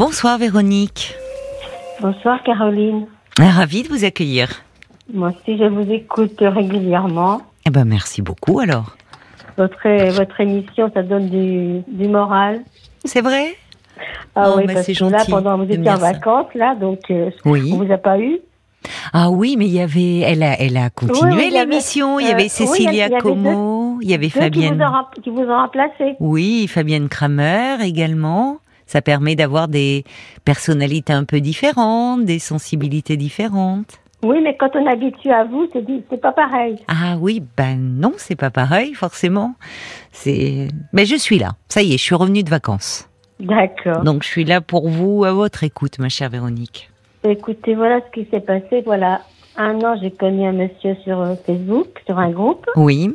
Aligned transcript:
Bonsoir 0.00 0.38
Véronique. 0.38 1.14
Bonsoir 2.00 2.42
Caroline. 2.42 3.04
Ravie 3.38 3.82
de 3.82 3.88
vous 3.88 4.02
accueillir. 4.04 4.48
Moi 5.12 5.28
aussi, 5.28 5.58
je 5.58 5.64
vous 5.64 5.92
écoute 5.92 6.38
régulièrement. 6.40 7.42
Eh 7.66 7.70
ben 7.70 7.84
merci 7.84 8.22
beaucoup 8.22 8.60
alors. 8.60 8.96
Votre, 9.58 10.12
votre 10.16 10.40
émission, 10.40 10.90
ça 10.94 11.02
donne 11.02 11.28
du, 11.28 11.82
du 11.86 12.08
moral. 12.08 12.60
C'est 13.04 13.20
vrai? 13.20 13.54
Ah 14.34 14.52
Oh, 14.52 14.54
oui, 14.56 14.66
bah, 14.66 14.72
parce 14.72 14.86
c'est 14.86 14.94
que 14.94 15.04
là, 15.04 15.18
gentil 15.18 15.30
pendant 15.32 15.58
vous 15.58 15.64
étiez 15.64 15.90
en 15.90 15.96
ça. 15.96 16.12
vacances, 16.12 16.54
là, 16.54 16.74
donc 16.74 17.00
euh, 17.10 17.30
Oui. 17.44 17.70
on 17.74 17.84
vous 17.84 17.92
a 17.92 17.98
pas 17.98 18.18
eu? 18.18 18.38
Ah 19.12 19.28
oui, 19.30 19.56
mais 19.58 19.66
il 19.66 19.72
y 19.74 19.80
avait, 19.80 20.20
elle 20.20 20.42
a, 20.42 20.58
elle 20.58 20.78
a 20.78 20.88
continué 20.88 21.34
Oui, 21.34 21.48
il 21.52 21.52
l'émission. 21.52 22.18
Il 22.18 22.24
y 22.24 22.30
euh, 22.30 22.32
avait 22.32 22.44
oui, 22.44 22.48
Cécilia 22.48 22.90
il 22.92 22.96
y 22.96 23.02
avait 23.02 23.16
deux- 23.16 23.20
Como, 23.20 23.98
il 24.00 24.08
y 24.10 24.14
avait 24.14 24.30
Ceux 24.30 24.40
qui 24.48 24.60
vous, 24.62 24.68
Fabienne. 24.68 24.82
ont, 24.82 25.20
qui 25.22 25.28
vous 25.28 25.42
ont 25.42 25.58
remplacé. 25.58 26.16
Oui, 26.20 26.66
Fabienne 26.68 27.10
Kramer 27.10 27.76
également. 27.82 28.56
Ça 28.90 29.02
permet 29.02 29.36
d'avoir 29.36 29.68
des 29.68 30.02
personnalités 30.44 31.12
un 31.12 31.22
peu 31.22 31.40
différentes, 31.40 32.24
des 32.24 32.40
sensibilités 32.40 33.16
différentes. 33.16 34.00
Oui, 34.24 34.40
mais 34.42 34.56
quand 34.56 34.74
on 34.74 34.84
est 34.84 34.90
habitué 34.90 35.30
à 35.30 35.44
vous, 35.44 35.68
c'est 35.72 36.20
pas 36.20 36.32
pareil. 36.32 36.74
Ah 36.88 37.16
oui, 37.20 37.40
ben 37.56 37.78
non, 37.78 38.14
c'est 38.16 38.34
pas 38.34 38.50
pareil 38.50 38.94
forcément. 38.94 39.54
C'est, 40.10 40.66
mais 40.92 41.04
je 41.06 41.14
suis 41.14 41.38
là. 41.38 41.50
Ça 41.68 41.82
y 41.82 41.94
est, 41.94 41.98
je 41.98 42.02
suis 42.02 42.16
revenue 42.16 42.42
de 42.42 42.50
vacances. 42.50 43.08
D'accord. 43.38 44.02
Donc 44.02 44.24
je 44.24 44.28
suis 44.28 44.44
là 44.44 44.60
pour 44.60 44.88
vous, 44.88 45.24
à 45.24 45.32
votre 45.34 45.62
écoute, 45.62 46.00
ma 46.00 46.08
chère 46.08 46.28
Véronique. 46.28 46.90
Écoutez, 47.22 47.76
voilà 47.76 48.00
ce 48.00 48.10
qui 48.20 48.28
s'est 48.28 48.40
passé. 48.40 48.82
Voilà, 48.84 49.20
un 49.56 49.78
an, 49.82 49.94
j'ai 50.02 50.10
connu 50.10 50.44
un 50.48 50.52
monsieur 50.52 50.96
sur 51.04 51.20
euh, 51.20 51.36
Facebook, 51.46 52.02
sur 52.06 52.18
un 52.18 52.32
groupe. 52.32 52.66
Oui, 52.74 53.14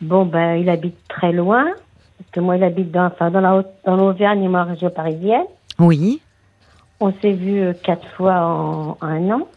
Bon, 0.00 0.24
ben, 0.24 0.54
il 0.54 0.70
habite 0.70 0.96
très 1.08 1.32
loin. 1.32 1.66
Que 2.38 2.42
moi, 2.44 2.56
il 2.56 2.62
habite 2.62 2.92
dans, 2.92 3.06
enfin, 3.06 3.32
dans 3.32 3.40
la 3.40 3.64
dans 3.84 3.96
l'Auvergne 3.96 4.44
et 4.44 4.48
moi, 4.48 4.60
en 4.60 4.66
région 4.68 4.90
parisienne. 4.90 5.46
oui, 5.80 6.22
On 7.00 7.12
s'est 7.20 7.32
vu 7.32 7.58
euh, 7.60 7.72
quatre 7.72 8.06
fois 8.10 8.36
en 8.36 8.96
un 9.00 9.28
an. 9.32 9.48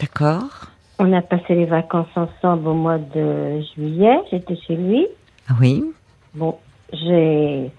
d'accord. 0.00 0.48
On 0.98 1.12
a 1.12 1.20
passé 1.20 1.54
les 1.54 1.66
vacances 1.66 2.08
ensemble 2.16 2.68
au 2.68 2.72
mois 2.72 2.96
de 2.96 3.60
juillet. 3.74 4.18
J'étais 4.30 4.56
chez 4.56 4.76
lui. 4.76 5.06
Ah 5.46 5.52
Oui, 5.60 5.84
Bon, 6.32 6.56
j'ai, 6.94 7.70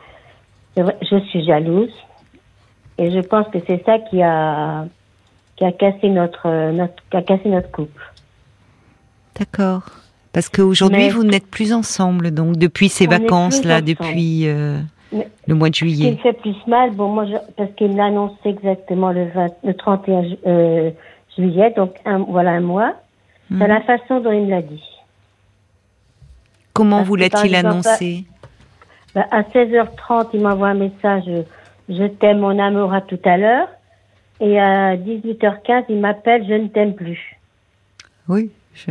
je 0.77 1.19
suis 1.29 1.43
jalouse. 1.43 1.89
Et 2.99 3.09
je 3.09 3.21
pense 3.21 3.47
que 3.47 3.57
c'est 3.65 3.83
ça 3.87 3.97
qui 3.97 4.21
a, 4.21 4.85
qui 5.55 5.65
a 5.65 5.71
cassé 5.71 6.09
notre, 6.09 6.45
euh, 6.47 6.71
notre, 6.73 7.01
qui 7.09 7.17
a 7.17 7.23
cassé 7.23 7.49
notre 7.49 7.71
couple. 7.71 8.03
d'accord. 9.39 9.81
Parce 10.33 10.49
qu'aujourd'hui, 10.49 11.09
vous 11.09 11.23
n'êtes 11.23 11.47
plus 11.47 11.73
ensemble, 11.73 12.31
donc 12.31 12.57
depuis 12.57 12.89
ces 12.89 13.05
vacances-là, 13.07 13.81
depuis 13.81 14.47
euh, 14.47 14.79
le 15.47 15.53
mois 15.55 15.69
de 15.69 15.75
Ce 15.75 15.79
qui 15.79 15.85
me 15.85 15.89
juillet. 15.91 16.19
fait 16.23 16.33
plus 16.33 16.55
mal, 16.67 16.91
bon, 16.91 17.07
moi, 17.09 17.25
je, 17.27 17.33
parce 17.55 17.71
qu'il 17.75 17.95
l'a 17.95 18.05
annoncé 18.05 18.35
exactement 18.45 19.11
le, 19.11 19.25
20, 19.29 19.47
le 19.63 19.73
31 19.75 20.23
ju- 20.23 20.37
euh, 20.47 20.89
juillet, 21.37 21.71
donc 21.77 21.93
un, 22.05 22.17
voilà 22.17 22.51
un 22.51 22.61
mois. 22.61 22.93
Mhm. 23.51 23.59
C'est 23.61 23.67
la 23.67 23.81
façon 23.81 24.19
dont 24.21 24.31
il 24.31 24.45
me 24.45 24.49
l'a 24.49 24.61
dit. 24.63 24.83
Comment 26.73 26.97
Parce 26.97 27.07
vous 27.07 27.15
l'a-t-il 27.15 27.55
annoncé? 27.55 28.23
Ben, 29.13 29.25
à 29.29 29.43
16h30, 29.43 30.29
il 30.33 30.41
m'envoie 30.41 30.69
un 30.69 30.73
message 30.73 31.25
euh, 31.27 31.43
Je 31.89 32.05
t'aime, 32.07 32.39
mon 32.39 32.57
amour, 32.57 32.91
à 32.93 33.01
tout 33.01 33.19
à 33.25 33.37
l'heure. 33.37 33.67
Et 34.39 34.59
à 34.59 34.95
18h15, 34.97 35.83
il 35.89 35.99
m'appelle 35.99 36.43
Je 36.47 36.53
ne 36.55 36.67
t'aime 36.69 36.95
plus. 36.95 37.37
Oui, 38.27 38.49
je, 38.73 38.85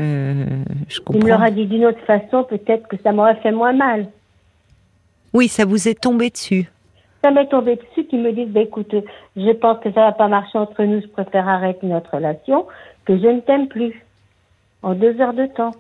je 0.89 1.01
Il 1.01 1.01
me 1.01 1.05
comprends. 1.05 1.29
l'aura 1.29 1.51
dit 1.51 1.67
d'une 1.67 1.85
autre 1.87 2.01
façon, 2.07 2.45
peut-être 2.45 2.87
que 2.89 2.97
ça 3.03 3.13
m'aurait 3.13 3.37
fait 3.37 3.53
moins 3.53 3.73
mal. 3.73 4.07
Oui, 5.33 5.49
ça 5.49 5.65
vous 5.65 5.89
est 5.89 6.01
tombé 6.01 6.31
dessus. 6.31 6.71
Ça 7.25 7.31
m'est 7.31 7.47
tombé 7.49 7.77
dessus 7.77 8.07
qu'ils 8.09 8.21
me 8.23 8.33
disent 8.33 8.49
bah, 8.49 8.61
écoute, 8.61 8.95
je 9.37 9.53
pense 9.53 9.79
que 9.81 9.93
ça 9.93 10.01
va 10.07 10.13
pas 10.13 10.29
marcher 10.29 10.59
entre 10.59 10.83
nous, 10.85 11.01
je 11.01 11.07
préfère 11.07 11.49
arrêter 11.49 11.87
notre 11.87 12.15
relation, 12.17 12.67
que 13.05 13.17
je 13.17 13.27
ne 13.27 13.41
t'aime 13.41 13.69
plus. 13.69 14.05
En 14.83 14.95
deux 14.95 15.21
heures 15.21 15.33
de 15.35 15.47
temps. 15.47 15.71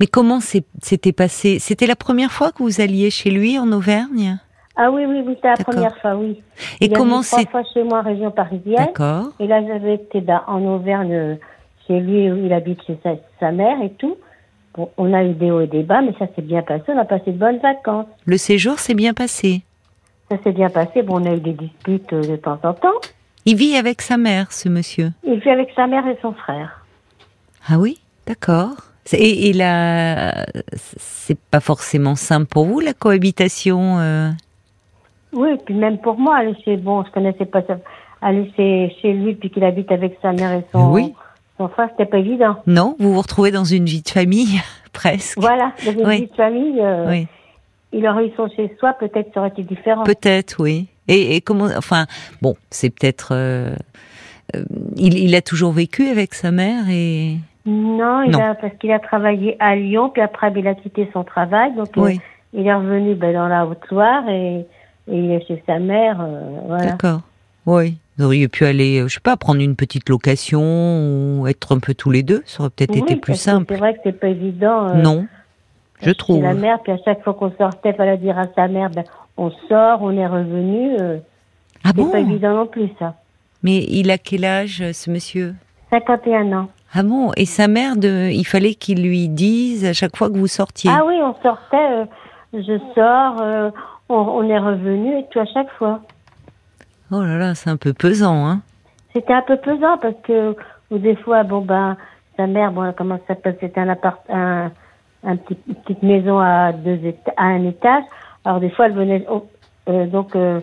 Mais 0.00 0.06
comment 0.06 0.40
c'est- 0.40 0.66
c'était 0.82 1.12
passé? 1.12 1.58
C'était 1.60 1.86
la 1.86 1.94
première 1.94 2.32
fois 2.32 2.50
que 2.50 2.62
vous 2.64 2.80
alliez 2.80 3.10
chez 3.10 3.30
lui 3.30 3.58
en 3.58 3.70
Auvergne? 3.70 4.38
Ah 4.74 4.90
oui, 4.90 5.04
oui, 5.06 5.22
oui, 5.24 5.34
c'était 5.36 5.48
la 5.50 5.56
première 5.56 5.96
fois, 5.98 6.16
oui. 6.16 6.42
Et 6.80 6.86
il 6.86 6.92
comment 6.92 7.16
venu 7.20 7.26
trois 7.26 7.38
c'est 7.40 7.48
fois 7.50 7.62
chez 7.72 7.82
moi 7.84 8.00
en 8.00 8.02
région 8.02 8.30
parisienne. 8.32 8.86
D'accord. 8.86 9.28
Et 9.38 9.46
là, 9.46 9.64
j'avais 9.64 9.94
été 9.94 10.20
ben, 10.20 10.42
en 10.48 10.60
Auvergne, 10.64 11.12
euh, 11.14 11.34
chez 11.90 11.98
lui, 11.98 12.24
il 12.46 12.52
habite 12.52 12.80
chez 12.86 12.96
sa, 13.02 13.14
sa 13.40 13.50
mère 13.50 13.82
et 13.82 13.90
tout. 13.90 14.16
Bon, 14.76 14.88
on 14.96 15.12
a 15.12 15.24
eu 15.24 15.32
des 15.32 15.50
hauts 15.50 15.60
et 15.60 15.66
des 15.66 15.82
bas, 15.82 16.00
mais 16.02 16.14
ça 16.20 16.26
s'est 16.36 16.42
bien 16.42 16.62
passé. 16.62 16.84
On 16.88 16.98
a 16.98 17.04
passé 17.04 17.32
de 17.32 17.38
bonnes 17.38 17.58
vacances. 17.58 18.06
Le 18.26 18.36
séjour 18.36 18.78
s'est 18.78 18.94
bien 18.94 19.12
passé. 19.12 19.62
Ça 20.30 20.36
s'est 20.44 20.52
bien 20.52 20.70
passé. 20.70 21.02
Bon, 21.02 21.20
on 21.20 21.26
a 21.26 21.34
eu 21.34 21.40
des 21.40 21.54
disputes 21.54 22.12
euh, 22.12 22.22
de 22.22 22.36
temps 22.36 22.60
en 22.62 22.72
temps. 22.74 23.00
Il 23.46 23.56
vit 23.56 23.74
avec 23.74 24.00
sa 24.02 24.16
mère, 24.16 24.52
ce 24.52 24.68
monsieur. 24.68 25.10
Il 25.24 25.40
vit 25.40 25.50
avec 25.50 25.70
sa 25.74 25.88
mère 25.88 26.06
et 26.06 26.16
son 26.22 26.32
frère. 26.32 26.84
Ah 27.68 27.78
oui, 27.80 27.98
d'accord. 28.28 28.76
Et, 29.12 29.48
et 29.48 29.52
là, 29.52 30.46
c'est 30.76 31.38
pas 31.50 31.58
forcément 31.58 32.14
simple 32.14 32.46
pour 32.46 32.66
vous 32.66 32.78
la 32.78 32.92
cohabitation. 32.92 33.98
euh? 33.98 34.30
Oui, 35.32 35.48
et 35.54 35.56
puis 35.56 35.74
même 35.74 35.98
pour 35.98 36.16
moi, 36.16 36.36
aller 36.36 36.54
chez, 36.64 36.76
bon, 36.76 37.02
je 37.04 37.10
connaissais 37.10 37.46
pas 37.46 37.62
ça. 37.62 37.78
Aller 38.22 38.52
chez, 38.56 38.94
chez 39.02 39.12
lui, 39.14 39.34
puis 39.34 39.50
qu'il 39.50 39.64
habite 39.64 39.90
avec 39.90 40.16
sa 40.22 40.30
mère 40.32 40.52
et 40.52 40.64
son, 40.70 40.92
Oui. 40.92 41.12
C'était 41.90 42.08
pas 42.10 42.18
évident. 42.18 42.56
Non, 42.66 42.96
vous 42.98 43.12
vous 43.14 43.20
retrouvez 43.20 43.50
dans 43.50 43.64
une 43.64 43.84
vie 43.84 44.02
de 44.02 44.08
famille 44.08 44.60
presque. 44.92 45.38
Voilà, 45.38 45.72
dans 45.84 45.92
une 45.92 46.06
Oui. 46.06 46.16
vie 46.22 46.26
de 46.28 46.34
famille, 46.34 46.80
euh, 46.80 47.06
Oui, 47.10 47.26
il 47.92 48.06
aurait 48.06 48.26
eu 48.26 48.30
son 48.36 48.48
chez 48.48 48.74
soi, 48.78 48.92
peut-être 48.94 49.32
ça 49.34 49.40
aurait 49.40 49.48
été 49.50 49.62
différent. 49.62 50.04
peut-être, 50.04 50.56
oui. 50.60 50.86
Et, 51.08 51.36
et 51.36 51.40
comment, 51.40 51.66
enfin, 51.76 52.06
bon, 52.40 52.54
c'est 52.70 52.90
peut-être. 52.90 53.30
euh, 53.32 53.74
euh, 54.54 54.62
il, 54.96 55.18
il 55.18 55.34
a 55.34 55.42
toujours 55.42 55.72
vécu 55.72 56.08
avec 56.08 56.34
sa 56.34 56.50
mère 56.50 56.84
et. 56.88 57.36
Non, 57.66 58.22
il 58.22 58.30
Non. 58.32 58.40
A, 58.40 58.54
parce 58.54 58.74
qu'il 58.80 58.90
a 58.92 58.98
travaillé 59.00 59.56
à 59.60 59.76
Lyon, 59.76 60.08
puis 60.10 60.22
après 60.22 60.52
il 60.56 60.66
a 60.66 60.74
quitté 60.74 61.08
son 61.12 61.24
travail, 61.24 61.74
donc 61.76 61.88
Oui, 61.96 62.20
il 62.54 62.66
est 62.66 62.74
revenu 62.74 63.14
ben, 63.14 63.34
dans 63.34 63.48
la 63.48 63.66
Haute-Loire 63.66 64.28
et, 64.28 64.60
et 64.60 64.66
il 65.08 65.30
est 65.30 65.46
chez 65.46 65.62
sa 65.66 65.78
mère, 65.78 66.24
voilà. 66.66 66.86
d'accord. 66.92 67.20
Oui. 67.66 67.98
Vous 68.20 68.26
auriez 68.26 68.48
pu 68.48 68.66
aller, 68.66 69.00
euh, 69.00 69.08
je 69.08 69.14
sais 69.14 69.20
pas, 69.20 69.38
prendre 69.38 69.62
une 69.62 69.76
petite 69.76 70.10
location 70.10 70.60
ou 70.60 71.46
être 71.46 71.74
un 71.74 71.78
peu 71.78 71.94
tous 71.94 72.10
les 72.10 72.22
deux. 72.22 72.42
Ça 72.44 72.60
aurait 72.60 72.68
peut-être 72.70 72.94
Oui, 72.94 73.00
été 73.00 73.16
plus 73.16 73.34
simple. 73.34 73.64
C'est 73.70 73.78
vrai 73.78 73.94
que 73.94 74.00
c'est 74.04 74.12
pas 74.20 74.28
évident. 74.28 74.90
euh, 74.90 74.94
non, 74.96 75.26
je 76.02 76.10
trouve. 76.10 76.42
la 76.42 76.52
mère, 76.52 76.80
puis 76.82 76.92
à 76.92 76.98
chaque 77.02 77.24
fois 77.24 77.32
qu'on 77.32 77.50
sortait, 77.56 77.94
fallait 77.94 78.18
dire 78.18 78.38
à 78.38 78.44
sa 78.54 78.68
mère, 78.68 78.90
ben, 78.90 79.04
on 79.38 79.50
sort, 79.70 80.02
on 80.02 80.10
est 80.18 80.26
revenu. 80.26 80.96
euh, 81.00 81.16
Ah 81.82 81.94
bon 81.94 82.10
pas 82.10 82.18
évident 82.20 82.52
non 82.56 82.66
plus, 82.66 82.90
ça. 82.98 83.14
Mais 83.62 83.86
il 83.88 84.10
a 84.10 84.18
quel 84.18 84.44
âge, 84.44 84.84
ce 84.92 85.10
monsieur? 85.10 85.54
51 85.90 86.52
ans. 86.52 86.68
Ah 86.92 87.02
bon? 87.02 87.30
Et 87.38 87.46
sa 87.46 87.68
mère, 87.68 87.96
de, 87.96 88.28
il 88.30 88.44
fallait 88.44 88.74
qu'il 88.74 89.02
lui 89.02 89.30
dise 89.30 89.86
à 89.86 89.94
chaque 89.94 90.14
fois 90.14 90.28
que 90.28 90.36
vous 90.36 90.46
sortiez? 90.46 90.90
Ah 90.94 91.04
oui, 91.06 91.14
on 91.22 91.34
sortait, 91.42 91.90
euh, 91.90 92.04
je 92.52 92.78
sors, 92.94 93.40
euh, 93.40 93.70
on, 94.10 94.14
on 94.16 94.42
est 94.50 94.58
revenu 94.58 95.20
et 95.20 95.24
tout 95.30 95.38
à 95.38 95.46
chaque 95.46 95.70
fois. 95.78 96.02
Oh 97.12 97.22
là 97.22 97.36
là, 97.38 97.54
c'est 97.54 97.70
un 97.70 97.76
peu 97.76 97.92
pesant, 97.92 98.46
hein 98.46 98.60
C'était 99.12 99.32
un 99.32 99.42
peu 99.42 99.56
pesant 99.56 99.98
parce 99.98 100.14
que 100.22 100.54
ou 100.90 100.98
des 100.98 101.16
fois, 101.16 101.42
bon 101.42 101.60
ben, 101.60 101.96
sa 102.36 102.46
mère, 102.46 102.72
bon, 102.72 102.92
comment 102.96 103.16
ça 103.18 103.34
s'appelle, 103.34 103.56
c'était 103.60 103.80
un 103.80 103.88
appart, 103.88 104.18
un, 104.28 104.70
un 105.24 105.36
petit, 105.36 105.56
une 105.68 105.74
petite 105.76 106.02
maison 106.02 106.38
à 106.38 106.72
deux 106.72 106.96
éta- 106.96 107.34
à 107.36 107.44
un 107.44 107.64
étage. 107.64 108.04
Alors 108.44 108.60
des 108.60 108.70
fois, 108.70 108.86
elle 108.86 108.94
venait, 108.94 109.24
oh, 109.30 109.46
euh, 109.88 110.06
donc 110.06 110.34
euh, 110.36 110.60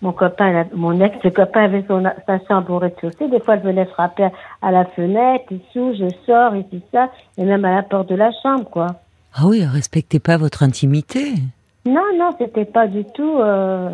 mon 0.00 0.12
copain, 0.12 0.66
mon 0.74 1.00
ex-copain 1.00 1.64
avait 1.64 1.84
son, 1.88 2.04
sa 2.26 2.38
chambre 2.46 2.70
au 2.72 2.78
rez-de-chaussée. 2.78 3.28
Des 3.28 3.40
fois, 3.40 3.54
elle 3.54 3.62
venait 3.62 3.86
frapper 3.86 4.24
à, 4.24 4.30
à 4.62 4.70
la 4.70 4.84
fenêtre, 4.84 5.50
ici, 5.50 5.96
je 5.98 6.08
sors, 6.26 6.54
ici, 6.54 6.82
ça, 6.92 7.10
et 7.36 7.44
même 7.44 7.64
à 7.64 7.74
la 7.74 7.82
porte 7.82 8.08
de 8.08 8.14
la 8.14 8.30
chambre, 8.42 8.64
quoi. 8.70 8.86
Ah 9.34 9.42
oui, 9.46 9.64
respectez 9.64 10.18
pas 10.20 10.36
votre 10.36 10.62
intimité. 10.62 11.34
Non, 11.84 12.04
non, 12.16 12.30
c'était 12.38 12.64
pas 12.64 12.86
du 12.86 13.04
tout. 13.04 13.38
Euh, 13.40 13.90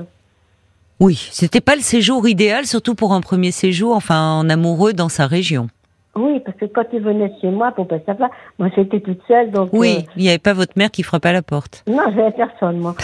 Oui, 1.05 1.29
c'était 1.33 1.61
pas 1.61 1.75
le 1.75 1.83
séjour 1.83 2.27
idéal, 2.27 2.65
surtout 2.65 2.95
pour 2.95 3.13
un 3.13 3.21
premier 3.21 3.51
séjour, 3.51 3.95
enfin, 3.95 4.39
en 4.39 4.49
amoureux 4.49 4.95
dans 4.95 5.11
sa 5.11 5.27
région. 5.27 5.69
oui, 6.17 6.41
parce 6.43 6.57
que 6.57 6.65
quand 6.65 6.85
il 6.95 7.03
venait 7.03 7.31
chez 7.43 7.51
moi, 7.51 7.73
pour 7.73 7.87
pas 7.87 7.99
va, 8.07 8.31
moi 8.59 8.71
j'étais 8.75 9.01
toute 9.01 9.21
seule, 9.29 9.51
donc. 9.51 9.69
Oui, 9.75 9.97
euh, 9.99 10.13
il 10.17 10.23
n'y 10.23 10.31
avait 10.31 10.39
pas 10.39 10.55
votre 10.55 10.73
mère 10.77 10.91
qui 10.91 11.03
frappait 11.03 11.29
à 11.29 11.33
la 11.35 11.43
porte. 11.43 11.85
Non, 11.87 12.05
j'avais 12.17 12.31
personne, 12.31 12.79
moi. 12.79 12.95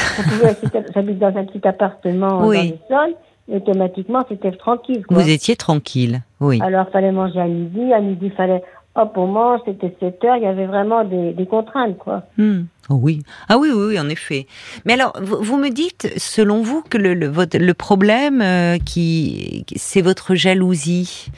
J'habite 0.95 1.19
dans 1.19 1.27
un 1.37 1.45
petit 1.45 1.69
appartement 1.69 2.47
Oui. 2.47 2.57
dans 2.57 2.63
le 2.63 2.79
sol, 2.89 3.15
et 3.53 3.57
automatiquement, 3.57 4.25
c'était 4.31 4.53
tranquille, 4.53 5.05
quoi. 5.05 5.19
Vous 5.19 5.29
étiez 5.29 5.55
tranquille, 5.57 6.23
oui. 6.41 6.59
Alors, 6.63 6.89
fallait 6.89 7.13
manger 7.13 7.41
à 7.41 7.49
midi, 7.49 7.93
à 7.93 8.01
midi, 8.01 8.31
fallait, 8.31 8.63
hop, 8.97 9.13
on 9.17 9.27
mange, 9.27 9.61
c'était 9.65 9.95
7 10.01 10.25
heures, 10.25 10.37
il 10.37 10.43
y 10.43 10.47
avait 10.47 10.67
vraiment 10.67 11.05
des, 11.05 11.33
des 11.33 11.47
contraintes, 11.47 11.97
quoi. 11.99 12.23
Hmm. 12.37 12.63
Oh 12.89 12.99
oui. 13.01 13.23
Ah 13.49 13.57
oui, 13.59 13.69
oui, 13.73 13.85
oui, 13.91 14.01
en 14.01 14.09
effet. 14.09 14.47
Mais 14.85 14.95
alors, 14.95 15.13
vous, 15.23 15.37
vous 15.41 15.57
me 15.59 15.71
dites, 15.71 16.13
selon 16.17 16.63
vous, 16.63 16.83
que 16.83 16.99
le, 16.99 17.15
le, 17.15 17.27
votre- 17.29 17.57
le 17.59 17.75
problème, 17.75 18.41
euh, 18.43 18.79
qui, 18.85 19.65
c'est 19.77 20.03
votre 20.03 20.35
jalousie. 20.35 21.29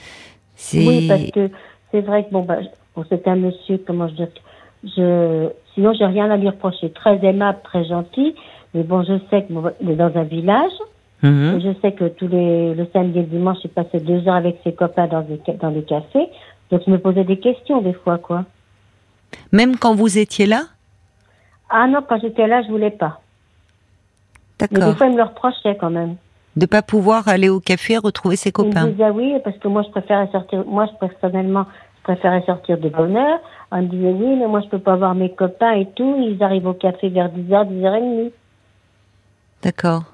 Oui, 0.75 1.08
parce 1.08 1.31
que 1.31 1.50
c'est 1.90 2.00
vrai 2.00 2.25
que, 2.25 2.31
bon, 2.31 2.43
bah, 2.43 2.58
bon, 2.96 3.04
c'est 3.08 3.26
un 3.28 3.37
monsieur, 3.37 3.78
comment 3.87 4.08
je 4.08 4.14
dis, 4.14 4.22
je, 4.96 5.49
sinon, 5.75 5.93
j'ai 5.93 6.06
rien 6.06 6.31
à 6.31 6.37
lui 6.37 6.49
reprocher. 6.49 6.90
Très 6.90 7.22
aimable, 7.25 7.58
très 7.64 7.84
gentil, 7.84 8.34
mais 8.75 8.82
bon, 8.82 9.02
je 9.02 9.14
sais 9.31 9.44
qu'il 9.44 9.90
est 9.90 9.96
dans 9.96 10.16
un 10.16 10.25
village, 10.25 10.72
Mhm. 11.25 11.60
Je 11.64 11.69
sais 11.81 11.93
que 11.93 12.08
tous 12.08 12.26
les 12.26 12.75
le 12.75 12.84
samedi 12.93 13.20
et 13.20 13.22
le 13.22 13.28
dimanche, 13.28 13.58
il 13.62 13.70
passait 13.70 14.00
deux 14.00 14.26
heures 14.26 14.34
avec 14.34 14.58
ses 14.64 14.72
copains 14.72 15.06
dans 15.06 15.20
des 15.20 15.38
dans 15.60 15.70
des 15.70 15.84
cafés. 15.84 16.26
Donc 16.72 16.82
je 16.86 16.90
me 16.90 16.98
posais 16.98 17.24
des 17.24 17.38
questions 17.38 17.82
des 17.82 17.92
fois, 17.92 18.16
quoi. 18.19 18.44
Même 19.52 19.76
quand 19.76 19.94
vous 19.94 20.19
étiez 20.19 20.46
là? 20.46 20.62
Ah 21.69 21.86
non, 21.86 22.00
quand 22.08 22.19
j'étais 22.20 22.46
là, 22.46 22.62
je 22.62 22.69
voulais 22.69 22.90
pas. 22.90 23.20
Mais 24.60 24.69
des 24.69 24.76
D'accord. 24.76 24.96
fois, 24.96 25.06
il 25.06 25.12
me 25.12 25.19
le 25.19 25.24
reprochait 25.24 25.76
quand 25.76 25.90
même. 25.90 26.16
De 26.56 26.66
pas 26.66 26.82
pouvoir 26.82 27.28
aller 27.28 27.48
au 27.48 27.60
café 27.60 27.98
retrouver 27.98 28.36
ses 28.36 28.50
Il 28.50 28.64
me 28.64 28.70
copains. 28.70 28.86
disait 28.86 29.10
oui, 29.10 29.34
parce 29.44 29.56
que 29.58 29.69
moi, 29.69 29.82
je 29.82 29.90
préférais 29.90 30.28
sortir. 30.32 30.64
Moi, 30.66 30.86
je, 30.86 31.06
personnellement, 31.06 31.66
je 31.98 32.02
préférais 32.04 32.42
sortir 32.46 32.78
de 32.78 32.88
bonne 32.88 33.16
heure. 33.16 33.40
On 33.70 33.82
me 33.82 33.86
disait 33.88 34.12
oui, 34.12 34.36
mais 34.36 34.46
moi, 34.46 34.60
je 34.60 34.68
peux 34.68 34.78
pas 34.78 34.96
voir 34.96 35.14
mes 35.14 35.30
copains 35.30 35.72
et 35.72 35.86
tout. 35.94 36.16
Ils 36.20 36.42
arrivent 36.42 36.66
au 36.66 36.75
café 36.75 37.08
vers 37.10 37.28
10h, 37.28 37.68
10h30. 37.68 38.30
D'accord. 39.62 40.04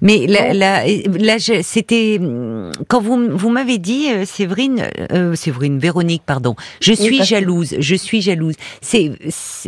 Mais 0.00 0.26
là, 0.26 0.52
là, 0.52 0.84
là, 0.86 1.38
c'était 1.38 2.18
hum, 2.20 2.72
quand 2.88 3.00
vous 3.00 3.36
vous 3.36 3.50
m'avez 3.50 3.78
dit, 3.78 4.10
euh, 4.10 4.24
Séverine, 4.24 4.88
euh, 5.12 5.34
Séverine, 5.34 5.78
Véronique, 5.78 6.22
pardon. 6.24 6.54
Je 6.80 6.92
suis 6.92 7.22
jalouse. 7.22 7.74
Je 7.78 7.94
suis 7.94 8.20
jalouse. 8.20 8.54
C'est, 8.80 9.12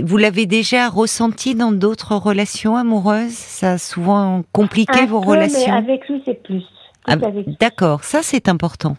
vous 0.02 0.16
l'avez 0.16 0.46
déjà 0.46 0.88
ressenti 0.88 1.54
dans 1.54 1.72
d'autres 1.72 2.16
relations 2.16 2.76
amoureuses? 2.76 3.32
Ça 3.32 3.72
a 3.72 3.78
souvent 3.78 4.44
compliqué 4.52 5.00
Un 5.00 5.06
vos 5.06 5.20
peu, 5.20 5.30
relations? 5.30 5.60
Mais 5.66 5.72
avec 5.72 6.08
lui, 6.08 6.22
c'est 6.24 6.42
plus. 6.42 6.62
Ah. 7.06 7.16
D'accord, 7.60 8.04
ça 8.04 8.20
c'est 8.22 8.48
important. 8.48 8.96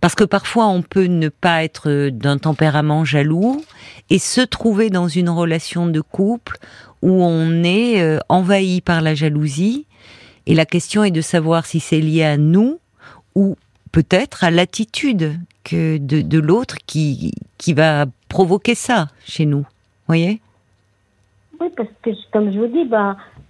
Parce 0.00 0.14
que 0.14 0.24
parfois 0.24 0.66
on 0.66 0.82
peut 0.82 1.06
ne 1.06 1.28
pas 1.28 1.64
être 1.64 2.10
d'un 2.10 2.38
tempérament 2.38 3.04
jaloux 3.04 3.64
et 4.10 4.18
se 4.18 4.40
trouver 4.40 4.90
dans 4.90 5.08
une 5.08 5.30
relation 5.30 5.86
de 5.86 6.00
couple 6.00 6.58
où 7.02 7.10
on 7.24 7.64
est 7.64 8.00
euh, 8.00 8.18
envahi 8.28 8.80
par 8.80 9.00
la 9.00 9.14
jalousie. 9.14 9.86
Et 10.46 10.54
la 10.54 10.64
question 10.64 11.02
est 11.04 11.10
de 11.10 11.20
savoir 11.20 11.66
si 11.66 11.80
c'est 11.80 12.00
lié 12.00 12.24
à 12.24 12.36
nous 12.36 12.78
ou 13.34 13.56
peut-être 13.92 14.44
à 14.44 14.50
l'attitude 14.50 15.32
que 15.64 15.98
de, 15.98 16.20
de 16.22 16.38
l'autre 16.38 16.76
qui, 16.86 17.32
qui 17.58 17.74
va 17.74 18.06
provoquer 18.28 18.74
ça 18.74 19.08
chez 19.24 19.46
nous. 19.46 19.66
Voyez? 20.06 20.40
Oui, 21.60 21.68
parce 21.76 21.88
que 22.02 22.10
comme 22.32 22.52
je 22.52 22.58
vous 22.58 22.66
dis, 22.66 22.88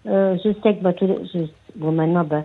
euh, 0.07 0.37
je 0.45 0.53
sais 0.63 0.75
que 0.77 0.83
ben, 0.83 0.95
je- 1.01 1.47
bon 1.75 1.93
maintenant, 1.93 2.25
ben, 2.25 2.45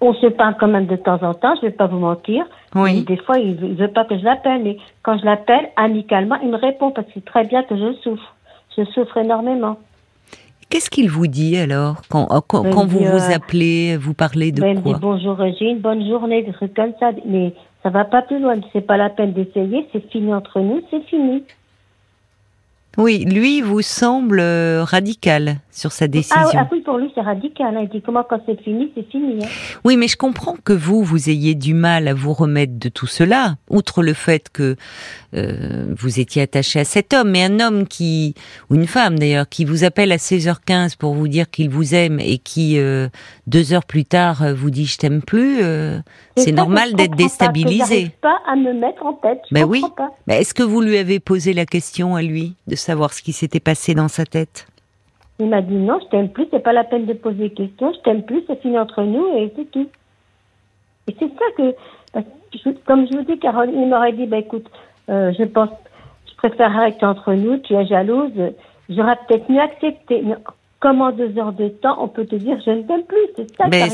on 0.00 0.12
se 0.14 0.26
parle 0.26 0.56
quand 0.58 0.66
même 0.68 0.86
de 0.86 0.96
temps 0.96 1.22
en 1.22 1.34
temps. 1.34 1.54
Je 1.56 1.66
vais 1.66 1.72
pas 1.72 1.86
vous 1.86 1.98
mentir. 1.98 2.44
Oui. 2.74 2.98
Et 2.98 3.02
Des 3.02 3.16
fois, 3.18 3.38
il 3.38 3.62
il 3.62 3.74
veut 3.74 3.88
pas 3.92 4.04
que 4.04 4.18
je 4.18 4.24
l'appelle, 4.24 4.62
mais 4.62 4.78
quand 5.02 5.16
je 5.18 5.24
l'appelle 5.24 5.68
amicalement, 5.76 6.36
il 6.42 6.48
me 6.50 6.56
répond 6.56 6.90
parce 6.90 7.06
qu'il 7.12 7.22
sait 7.22 7.26
très 7.26 7.44
bien 7.44 7.62
que 7.62 7.76
je 7.76 7.92
souffre. 8.02 8.34
Je 8.76 8.84
souffre 8.86 9.16
énormément. 9.18 9.78
Qu'est-ce 10.74 10.90
qu'il 10.90 11.08
vous 11.08 11.28
dit 11.28 11.56
alors 11.56 12.02
quand, 12.08 12.26
euh, 12.32 12.40
quand, 12.48 12.64
Ben, 12.64 12.74
quand 12.74 12.84
vous 12.84 12.98
dit, 12.98 13.04
vous 13.04 13.30
euh, 13.30 13.36
appelez, 13.36 13.96
vous 13.96 14.12
parlez 14.12 14.50
de 14.50 14.60
Ben, 14.60 14.76
il 14.76 14.82
quoi? 14.82 14.94
dit 14.94 14.98
bonjour 15.00 15.36
Régine, 15.36 15.78
bonne 15.78 16.04
journée, 16.04 16.42
des 16.42 16.50
trucs 16.50 16.74
comme 16.74 16.90
ça. 16.98 17.12
Mais 17.24 17.54
ça 17.84 17.90
va 17.90 18.04
pas 18.04 18.22
plus 18.22 18.40
loin. 18.40 18.56
C'est 18.72 18.80
pas 18.80 18.96
la 18.96 19.08
peine 19.08 19.32
d'essayer. 19.34 19.86
C'est 19.92 20.10
fini 20.10 20.34
entre 20.34 20.58
nous. 20.58 20.82
C'est 20.90 21.04
fini. 21.04 21.44
Oui, 22.98 23.24
lui 23.24 23.60
vous 23.60 23.82
semble 23.82 24.40
euh, 24.40 24.82
radical 24.82 25.58
sur 25.74 25.90
sa 25.92 26.04
Ah, 26.04 26.08
décision. 26.08 26.40
oui, 26.46 26.52
ah 26.56 26.68
oui, 26.70 26.80
pour 26.82 26.98
lui, 26.98 27.10
c'est 27.14 27.20
radical. 27.20 27.76
hein. 27.76 27.80
Il 27.82 27.88
dit 27.88 28.00
comment 28.00 28.22
quand 28.22 28.40
c'est 28.46 28.60
fini, 28.62 28.90
c'est 28.94 29.10
fini. 29.10 29.44
hein. 29.44 29.48
Oui, 29.84 29.96
mais 29.96 30.06
je 30.08 30.16
comprends 30.16 30.56
que 30.64 30.72
vous, 30.72 31.02
vous 31.02 31.28
ayez 31.28 31.54
du 31.56 31.74
mal 31.74 32.06
à 32.06 32.14
vous 32.14 32.32
remettre 32.32 32.78
de 32.78 32.88
tout 32.88 33.06
cela, 33.08 33.56
outre 33.68 34.02
le 34.02 34.12
fait 34.14 34.48
que 34.52 34.76
euh, 35.34 35.92
vous 35.98 36.20
étiez 36.20 36.42
attaché 36.42 36.78
à 36.80 36.84
cet 36.84 37.12
homme, 37.12 37.30
mais 37.32 37.42
un 37.42 37.58
homme 37.58 37.86
qui, 37.88 38.34
ou 38.70 38.76
une 38.76 38.86
femme 38.86 39.18
d'ailleurs, 39.18 39.48
qui 39.48 39.64
vous 39.64 39.82
appelle 39.82 40.12
à 40.12 40.16
16h15 40.16 40.96
pour 40.96 41.14
vous 41.14 41.26
dire 41.28 41.50
qu'il 41.50 41.68
vous 41.70 41.94
aime 41.94 42.20
et 42.20 42.38
qui, 42.38 42.78
euh, 42.78 43.08
deux 43.48 43.72
heures 43.72 43.84
plus 43.84 44.04
tard, 44.04 44.42
euh, 44.42 44.54
vous 44.54 44.70
dit 44.70 44.86
je 44.86 44.96
t'aime 44.96 45.22
plus, 45.22 45.58
euh, 45.62 45.98
c'est 46.36 46.52
normal 46.52 46.90
je 46.92 46.96
d'être 46.96 47.16
déstabilisé. 47.16 47.78
J'arrive 47.78 48.10
pas 48.22 48.38
à 48.46 48.54
me 48.54 48.72
mettre 48.74 49.04
en 49.04 49.14
tête. 49.14 49.40
Je 49.50 49.54
Ben 49.54 49.64
oui. 49.64 49.82
pas. 49.96 50.10
Mais 50.28 50.40
est-ce 50.40 50.54
que 50.54 50.62
vous 50.62 50.80
lui 50.80 50.98
avez 50.98 51.18
posé 51.18 51.52
la 51.52 51.66
question 51.66 52.14
à 52.14 52.22
lui, 52.22 52.54
de 52.68 52.76
savoir 52.76 53.12
ce 53.12 53.22
qui 53.22 53.32
s'était 53.32 53.60
passé 53.60 53.94
dans 53.94 54.08
sa 54.08 54.24
tête? 54.24 54.66
Il 55.40 55.48
m'a 55.48 55.62
dit 55.62 55.74
non, 55.74 55.98
je 56.02 56.08
t'aime 56.10 56.28
plus, 56.28 56.46
c'est 56.52 56.62
pas 56.62 56.72
la 56.72 56.84
peine 56.84 57.06
de 57.06 57.12
poser 57.12 57.48
des 57.48 57.50
questions, 57.50 57.92
je 57.92 57.98
t'aime 58.00 58.22
plus, 58.22 58.42
c'est 58.46 58.60
fini 58.62 58.78
entre 58.78 59.02
nous 59.02 59.26
et 59.36 59.52
c'est 59.56 59.70
tout. 59.70 59.88
Et 61.08 61.16
c'est 61.18 61.28
ça 61.28 61.44
que, 61.56 61.74
parce 62.12 62.24
que 62.24 62.58
je- 62.64 62.70
comme 62.86 63.06
je 63.10 63.16
vous 63.18 63.24
dis, 63.24 63.38
Carole, 63.38 63.70
il 63.74 63.88
m'aurait 63.88 64.12
dit, 64.12 64.26
bah 64.26 64.38
écoute, 64.38 64.66
euh, 65.10 65.32
je 65.38 65.42
pense, 65.44 65.70
je 66.30 66.36
préfère 66.36 66.74
arrêter 66.76 67.04
entre 67.04 67.32
nous, 67.34 67.58
tu 67.58 67.74
es 67.74 67.84
jalouse, 67.86 68.30
j'aurais 68.88 69.16
peut-être 69.26 69.50
mieux 69.50 69.60
accepté. 69.60 70.22
Mais 70.22 70.36
comme 70.78 71.00
en 71.02 71.10
deux 71.10 71.36
heures 71.38 71.52
de 71.52 71.68
temps, 71.68 71.96
on 72.00 72.08
peut 72.08 72.26
te 72.26 72.36
dire, 72.36 72.56
je 72.64 72.70
ne 72.70 72.82
t'aime 72.82 73.04
plus, 73.04 73.18
c'est 73.36 73.48
ça. 73.56 73.64
T'arrives 73.80 73.92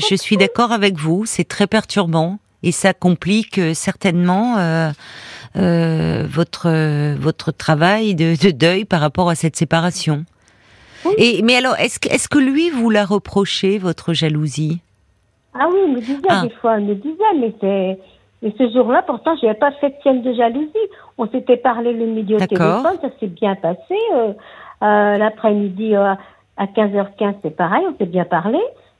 je, 0.00 0.06
je 0.10 0.14
suis 0.16 0.36
d'accord 0.36 0.70
avec 0.72 0.96
vous, 0.96 1.24
c'est 1.24 1.44
très 1.48 1.66
perturbant 1.66 2.38
et 2.62 2.72
ça 2.72 2.92
complique 2.92 3.58
euh, 3.58 3.72
certainement 3.74 4.58
euh, 4.58 4.90
euh, 5.56 6.24
votre 6.28 7.14
votre 7.16 7.52
travail 7.52 8.14
de, 8.14 8.34
de 8.44 8.50
deuil 8.50 8.84
par 8.84 9.00
rapport 9.00 9.30
à 9.30 9.34
cette 9.34 9.56
séparation. 9.56 10.24
Oui. 11.04 11.12
Et 11.18 11.42
mais 11.42 11.56
alors, 11.56 11.76
est-ce 11.76 11.98
que 11.98 12.08
est-ce 12.08 12.28
que 12.28 12.38
lui 12.38 12.70
vous 12.70 12.90
l'a 12.90 13.04
reproché 13.04 13.78
votre 13.78 14.12
jalousie? 14.12 14.80
Ah 15.54 15.68
oui, 15.70 15.78
il 15.86 15.94
me 15.94 16.00
disait 16.00 16.18
Ah. 16.28 16.42
des 16.42 16.50
fois, 16.50 16.78
il 16.78 16.86
me 16.86 16.94
disait, 16.94 17.22
mais 17.38 17.54
c'est. 17.60 17.98
Et 18.42 18.54
ce 18.58 18.70
jour-là, 18.70 19.02
pourtant, 19.02 19.36
je 19.40 19.46
n'avais 19.46 19.58
pas 19.58 19.72
fait 19.72 19.90
de 19.90 19.94
scène 20.02 20.22
de 20.22 20.34
jalousie. 20.34 20.68
On 21.16 21.26
s'était 21.28 21.56
parlé 21.56 21.92
le 21.94 22.06
midi 22.06 22.34
au 22.34 22.38
téléphone, 22.38 22.98
ça 23.00 23.08
s'est 23.18 23.26
bien 23.28 23.54
passé. 23.54 23.96
Euh, 24.14 24.32
euh, 24.82 25.16
L'après-midi, 25.16 25.96
euh, 25.96 26.14
à 26.56 26.66
15h15, 26.66 27.36
c'est 27.42 27.56
pareil, 27.56 27.84
on 27.88 27.96
s'est 27.96 28.10
bien 28.10 28.24
parlé. 28.24 28.58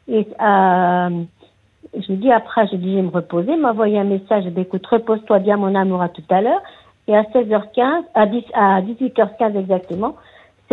Et 0.08 0.26
je 0.40 2.08
lui 2.08 2.16
dis 2.16 2.32
après, 2.32 2.66
je 2.68 2.76
dis, 2.76 2.92
je 2.92 2.96
vais 2.96 3.02
me 3.02 3.10
reposer. 3.10 3.52
Envoyé 3.52 3.98
un 3.98 4.04
message, 4.04 4.44
dis, 4.44 4.60
écoute, 4.60 4.86
repose-toi 4.86 5.40
bien, 5.40 5.56
mon 5.56 5.74
amour, 5.74 6.00
à 6.00 6.08
tout 6.08 6.22
à 6.30 6.40
l'heure. 6.40 6.62
Et 7.06 7.14
à 7.14 7.22
16h15, 7.24 8.04
à, 8.14 8.26
10, 8.26 8.44
à 8.54 8.80
18h15 8.80 9.58
exactement, 9.58 10.14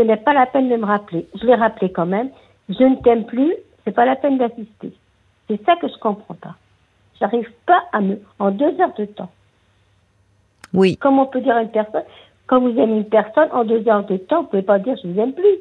ce 0.02 0.06
n'est 0.08 0.18
pas 0.18 0.34
la 0.34 0.48
peine 0.48 0.68
de 0.68 0.76
me 0.76 0.86
rappeler. 0.86 1.28
Je 1.40 1.46
l'ai 1.46 1.54
rappelé 1.54 1.92
quand 1.92 2.08
même. 2.08 2.30
Je 2.70 2.84
ne 2.84 2.96
t'aime 3.04 3.26
plus, 3.26 3.54
c'est 3.86 3.94
pas 3.94 4.06
la 4.06 4.16
peine 4.16 4.38
d'assister. 4.40 4.94
C'est 5.48 5.64
ça 5.64 5.76
que 5.76 5.88
je 5.88 5.98
comprends 6.00 6.34
pas. 6.34 6.56
J'arrive 7.20 7.50
pas 7.68 7.84
à 7.94 8.02
me, 8.02 8.20
en 8.40 8.50
deux 8.50 8.80
heures 8.82 8.94
de 8.98 9.06
temps. 9.06 9.30
Oui. 10.74 10.98
Comment 10.98 11.24
on 11.24 11.26
peut 11.28 11.42
dire 11.42 11.56
à 11.56 11.62
une 11.62 11.70
personne, 11.70 12.04
quand 12.48 12.62
vous 12.62 12.70
aimez 12.80 12.98
une 12.98 13.10
personne, 13.10 13.50
en 13.52 13.64
deux 13.64 13.88
heures 13.88 14.06
de 14.06 14.18
temps, 14.18 14.42
vous 14.42 14.48
pouvez 14.48 14.64
pas 14.64 14.80
dire 14.80 14.96
je 15.04 15.08
vous 15.08 15.20
aime 15.20 15.34
plus. 15.34 15.58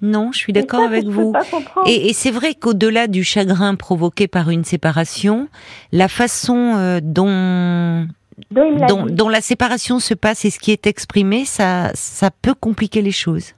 Non, 0.00 0.30
je 0.32 0.38
suis 0.38 0.52
d'accord 0.52 0.80
avec 0.80 1.04
je 1.04 1.10
vous. 1.10 1.32
Peux 1.32 1.40
pas 1.40 1.44
comprendre. 1.44 1.88
Et, 1.88 2.08
et 2.08 2.12
c'est 2.14 2.30
vrai 2.30 2.54
qu'au-delà 2.54 3.06
du 3.06 3.24
chagrin 3.24 3.74
provoqué 3.74 4.28
par 4.28 4.48
une 4.48 4.64
séparation, 4.64 5.48
la 5.92 6.08
façon 6.08 6.74
euh, 6.76 7.00
dont 7.02 8.06
dont, 8.52 9.06
dont 9.06 9.28
la 9.28 9.40
séparation 9.40 9.98
se 9.98 10.14
passe 10.14 10.44
et 10.44 10.50
ce 10.50 10.58
qui 10.58 10.70
est 10.70 10.86
exprimé, 10.86 11.44
ça, 11.44 11.90
ça 11.94 12.30
peut 12.30 12.54
compliquer 12.54 13.02
les 13.02 13.10
choses. 13.10 13.54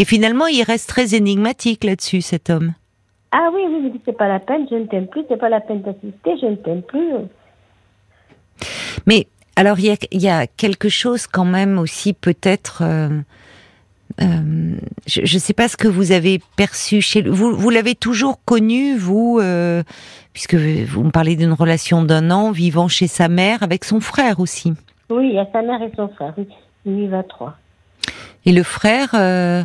Et 0.00 0.06
finalement, 0.06 0.46
il 0.46 0.62
reste 0.62 0.88
très 0.88 1.14
énigmatique 1.14 1.84
là-dessus, 1.84 2.22
cet 2.22 2.48
homme. 2.48 2.72
Ah 3.32 3.50
oui, 3.52 3.60
oui, 3.68 3.74
il 3.80 3.84
me 3.84 3.90
dit 3.90 4.00
c'est 4.06 4.16
pas 4.16 4.28
la 4.28 4.40
peine, 4.40 4.66
je 4.70 4.76
ne 4.76 4.86
t'aime 4.86 5.06
plus, 5.06 5.24
c'est 5.28 5.36
pas 5.36 5.50
la 5.50 5.60
peine 5.60 5.82
d'assister, 5.82 6.38
je 6.40 6.46
ne 6.46 6.56
t'aime 6.56 6.82
plus. 6.82 7.12
Mais 9.06 9.26
alors, 9.56 9.78
il 9.78 9.84
y 9.84 9.90
a, 9.90 9.96
il 10.10 10.22
y 10.22 10.28
a 10.28 10.46
quelque 10.46 10.88
chose 10.88 11.26
quand 11.26 11.44
même 11.44 11.78
aussi, 11.78 12.14
peut-être. 12.14 12.82
euh, 12.82 13.20
euh, 14.22 14.74
je 15.06 15.20
ne 15.20 15.38
sais 15.38 15.52
pas 15.52 15.68
ce 15.68 15.76
que 15.76 15.86
vous 15.86 16.12
avez 16.12 16.40
perçu 16.56 17.02
chez 17.02 17.20
lui. 17.20 17.30
Vous, 17.30 17.54
vous 17.54 17.70
l'avez 17.70 17.94
toujours 17.94 18.42
connu, 18.46 18.96
vous, 18.96 19.38
euh, 19.38 19.82
puisque 20.32 20.54
vous 20.54 21.04
me 21.04 21.10
parlez 21.10 21.36
d'une 21.36 21.52
relation 21.52 22.02
d'un 22.02 22.30
an, 22.30 22.52
vivant 22.52 22.88
chez 22.88 23.06
sa 23.06 23.28
mère, 23.28 23.62
avec 23.62 23.84
son 23.84 24.00
frère 24.00 24.40
aussi. 24.40 24.72
Oui, 25.10 25.28
il 25.28 25.34
y 25.34 25.38
a 25.38 25.46
sa 25.52 25.60
mère 25.60 25.82
et 25.82 25.92
son 25.94 26.08
frère, 26.08 26.32
oui. 26.38 26.48
Il 26.86 27.00
y 27.00 27.06
va 27.06 27.22
trois. 27.22 27.54
Et 28.46 28.52
le 28.52 28.62
frère, 28.62 29.08
euh, 29.14 29.62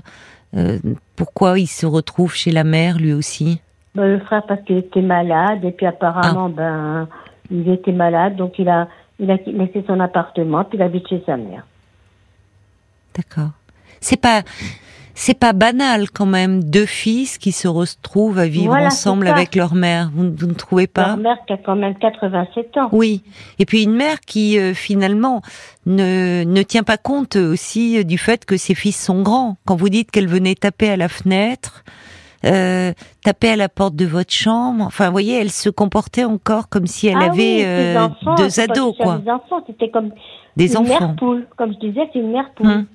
euh, 0.55 0.79
pourquoi 1.15 1.59
il 1.59 1.67
se 1.67 1.85
retrouve 1.85 2.33
chez 2.35 2.51
la 2.51 2.63
mère, 2.63 2.97
lui 2.97 3.13
aussi? 3.13 3.62
Ben, 3.95 4.05
le 4.07 4.19
frère 4.19 4.43
parce 4.45 4.62
qu'il 4.63 4.77
était 4.77 5.01
malade 5.01 5.63
et 5.63 5.71
puis 5.71 5.85
Ah. 5.85 5.89
apparemment 5.89 6.50
ben 6.50 7.07
il 7.50 7.69
était 7.69 7.93
malade 7.93 8.35
donc 8.35 8.59
il 8.59 8.67
a 8.67 8.88
il 9.19 9.31
a 9.31 9.38
laissé 9.45 9.83
son 9.88 10.00
appartement 10.01 10.65
puis 10.65 10.77
il 10.77 10.81
habite 10.81 11.07
chez 11.07 11.24
sa 11.25 11.38
mère. 11.38 11.65
D'accord. 13.15 13.51
C'est 14.01 14.19
pas, 14.19 14.41
c'est 15.15 15.39
pas 15.39 15.53
banal 15.53 16.12
quand 16.12 16.25
même, 16.25 16.63
deux 16.63 16.86
fils 16.86 17.38
qui 17.38 17.51
se 17.51 17.67
retrouvent 17.67 18.38
à 18.38 18.48
vivre 18.48 18.67
Voilà, 18.67 18.88
ensemble 18.88 19.27
avec 19.27 19.55
leur 19.55 19.74
mère. 19.74 20.12
Vous, 20.13 20.31
vous 20.36 20.45
ne 20.48 20.53
trouvez 20.53 20.88
pas 20.88 21.07
Leur 21.07 21.17
mère 21.17 21.38
qui 21.48 21.53
a 21.53 21.57
quand 21.57 21.75
même 21.75 21.95
87 21.95 22.77
ans. 22.77 22.89
Oui. 22.91 23.24
Et 23.57 23.65
puis 23.65 23.84
une 23.84 23.95
mère 23.95 24.19
qui 24.19 24.60
euh, 24.60 24.74
finalement 24.74 25.41
ne, 25.86 26.43
ne 26.43 26.62
tient 26.63 26.84
pas 26.84 26.98
compte 26.98 27.38
aussi 27.38 27.98
euh, 27.98 28.03
du 28.03 28.17
fait 28.17 28.45
que 28.45 28.57
ses 28.57 28.75
fils 28.75 29.01
sont 29.01 29.22
grands. 29.22 29.57
Quand 29.65 29.75
vous 29.75 29.89
dites 29.89 30.12
qu'elle 30.12 30.27
venait 30.27 30.55
taper 30.55 30.89
à 30.89 30.98
la 30.98 31.07
fenêtre, 31.07 31.84
euh, 32.45 32.93
taper 33.24 33.50
à 33.51 33.55
la 33.55 33.69
porte 33.69 33.95
de 33.95 34.05
votre 34.05 34.31
chambre, 34.31 34.84
enfin, 34.86 35.05
vous 35.07 35.12
voyez, 35.13 35.39
elle 35.39 35.50
se 35.50 35.69
comportait 35.69 36.25
encore 36.25 36.69
comme 36.69 36.86
si 36.86 37.07
elle 37.07 37.17
ah 37.19 37.25
avait 37.31 37.57
oui, 37.57 37.63
euh, 37.65 38.03
enfants, 38.05 38.36
deux 38.36 38.60
ados, 38.60 38.95
quoi. 38.98 39.17
Des 39.17 39.31
enfants, 39.31 39.63
c'était 39.65 39.89
comme 39.89 40.12
Des 40.55 40.74
une 40.74 40.79
enfants. 40.79 41.00
mère 41.00 41.15
poule. 41.15 41.48
Comme 41.57 41.74
je 41.74 41.88
disais, 41.88 42.01
c'est 42.13 42.19
une 42.19 42.31
mère 42.31 42.51
poule. 42.55 42.67
Hum. 42.67 42.86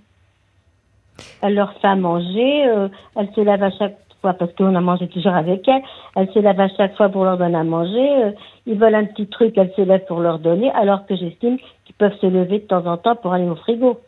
Elle 1.43 1.55
leur 1.55 1.73
fait 1.81 1.89
à 1.89 1.97
manger, 1.97 2.67
euh, 2.69 2.89
elle 3.17 3.29
se 3.35 3.41
lève 3.41 3.63
à 3.63 3.71
chaque 3.71 3.97
fois 4.21 4.35
parce 4.35 4.53
qu'on 4.55 4.75
a 4.75 4.81
mangé 4.81 5.09
toujours 5.09 5.35
avec 5.35 5.67
elle. 5.69 5.83
Elle 6.17 6.31
se 6.33 6.39
lève 6.39 6.61
à 6.61 6.69
chaque 6.77 6.97
fois 6.97 7.09
pour 7.09 7.25
leur 7.25 7.39
donner 7.39 7.57
à 7.57 7.65
manger. 7.65 8.25
Euh, 8.25 8.33
ils 8.67 8.79
veulent 8.79 8.95
un 8.95 9.05
petit 9.05 9.27
truc, 9.27 9.55
elle 9.57 9.73
se 9.77 9.83
lève 9.83 10.05
pour 10.07 10.21
leur 10.21 10.39
donner, 10.39 10.71
alors 10.73 11.07
que 11.07 11.17
j'estime 11.17 11.59
qu'ils 11.85 11.95
peuvent 11.95 12.17
se 12.21 12.27
lever 12.27 12.61
de 12.61 12.67
temps 12.67 12.87
en 12.87 12.97
temps 12.97 13.17
pour 13.17 13.33
aller 13.33 13.49
au 13.49 13.57
frigo. 13.57 14.01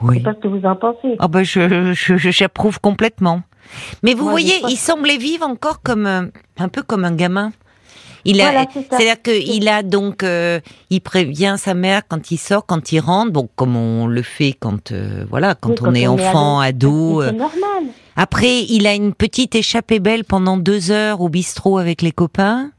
Oui. 0.00 0.14
Je 0.14 0.18
sais 0.18 0.24
pas 0.24 0.34
ce 0.34 0.40
que 0.40 0.48
vous 0.48 0.66
en 0.66 0.74
pensez. 0.74 1.16
Ah 1.18 1.28
ben 1.28 1.44
je 1.44 1.94
j'approuve 1.94 2.80
complètement. 2.80 3.42
Mais 4.02 4.14
vous 4.14 4.24
Moi, 4.24 4.32
voyez, 4.32 4.54
il 4.68 4.76
semblait 4.76 5.18
vivre 5.18 5.46
encore 5.46 5.82
comme 5.82 6.06
euh, 6.06 6.22
un 6.58 6.68
peu 6.68 6.82
comme 6.82 7.04
un 7.04 7.14
gamin. 7.14 7.52
Il 8.24 8.40
a, 8.40 8.44
Voilà, 8.52 8.66
c'est 8.72 8.86
c'est-à-dire 8.88 9.20
qu'il 9.22 9.68
a 9.68 9.82
donc, 9.82 10.22
euh, 10.22 10.60
il 10.90 11.00
prévient 11.00 11.56
sa 11.58 11.74
mère 11.74 12.02
quand 12.06 12.30
il 12.30 12.36
sort, 12.38 12.64
quand 12.66 12.92
il 12.92 13.00
rentre, 13.00 13.32
bon 13.32 13.48
comme 13.56 13.76
on 13.76 14.06
le 14.06 14.22
fait 14.22 14.52
quand, 14.58 14.92
euh, 14.92 15.24
voilà, 15.28 15.54
quand 15.54 15.70
Oui, 15.70 15.76
on 15.80 15.84
quand 15.84 15.94
est 15.94 16.06
on 16.08 16.18
est 16.18 16.28
enfant, 16.28 16.60
ado. 16.60 17.20
Mais 17.20 17.24
euh. 17.26 17.28
C'est 17.30 17.36
normal. 17.36 17.84
Après, 18.14 18.60
il 18.62 18.86
a 18.86 18.94
une 18.94 19.12
petite 19.14 19.54
échappée 19.54 19.98
belle 19.98 20.24
pendant 20.24 20.56
deux 20.56 20.90
heures 20.90 21.20
au 21.20 21.28
bistrot 21.28 21.78
avec 21.78 22.02
les 22.02 22.12
copains. 22.12 22.70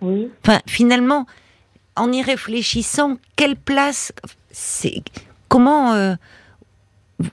Oui. 0.00 0.28
Enfin, 0.44 0.58
finalement, 0.66 1.24
en 1.96 2.10
y 2.12 2.20
réfléchissant, 2.22 3.16
quelle 3.36 3.56
place, 3.56 4.12
c'est 4.50 5.02
comment 5.48 5.92
euh, 5.92 6.14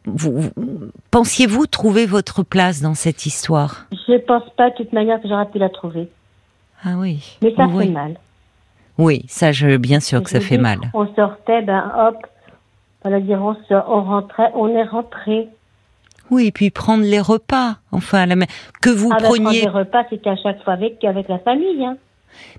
vous, 0.06 0.42
vous- 0.56 0.92
pensiez-vous 1.12 1.66
trouver 1.66 2.06
votre 2.06 2.44
place 2.44 2.82
dans 2.82 2.94
cette 2.94 3.26
histoire? 3.26 3.88
Je 4.08 4.18
pense 4.20 4.44
pas 4.56 4.70
de 4.70 4.76
toute 4.76 4.94
manière 4.94 5.20
que 5.22 5.28
j'aurais 5.28 5.50
pu 5.50 5.58
la 5.58 5.70
trouver. 5.70 6.10
Ah 6.84 6.96
oui. 6.98 7.38
Mais 7.42 7.54
ça 7.56 7.68
oui. 7.68 7.88
fait 7.88 7.92
mal. 7.92 8.18
Oui, 8.98 9.24
ça, 9.28 9.52
je, 9.52 9.78
bien 9.78 10.00
sûr 10.00 10.22
que 10.24 10.30
ça 10.30 10.40
fait 10.40 10.58
dis, 10.58 10.64
mal. 10.64 10.80
On 10.94 11.08
sortait, 11.16 11.62
ben 11.62 11.92
hop, 11.98 12.18
on 13.04 13.20
dire 13.20 13.42
on, 13.42 14.04
rentrait, 14.04 14.52
on 14.56 14.68
est 14.76 14.84
rentré. 14.84 15.48
Oui, 16.30 16.48
et 16.48 16.52
puis 16.52 16.70
prendre 16.70 17.04
les 17.04 17.22
repas, 17.22 17.78
enfin, 17.92 18.26
la, 18.26 18.36
que 18.82 18.90
vous 18.90 19.10
Ah 19.12 19.18
ben, 19.20 19.24
prendre 19.24 19.44
preniez. 19.44 19.62
des 19.62 19.70
repas, 19.70 20.04
c'était 20.10 20.30
à 20.30 20.36
chaque 20.36 20.64
fois 20.64 20.74
avec, 20.74 21.04
avec 21.04 21.28
la 21.28 21.40
famille. 21.40 21.86
Hein. 21.86 21.98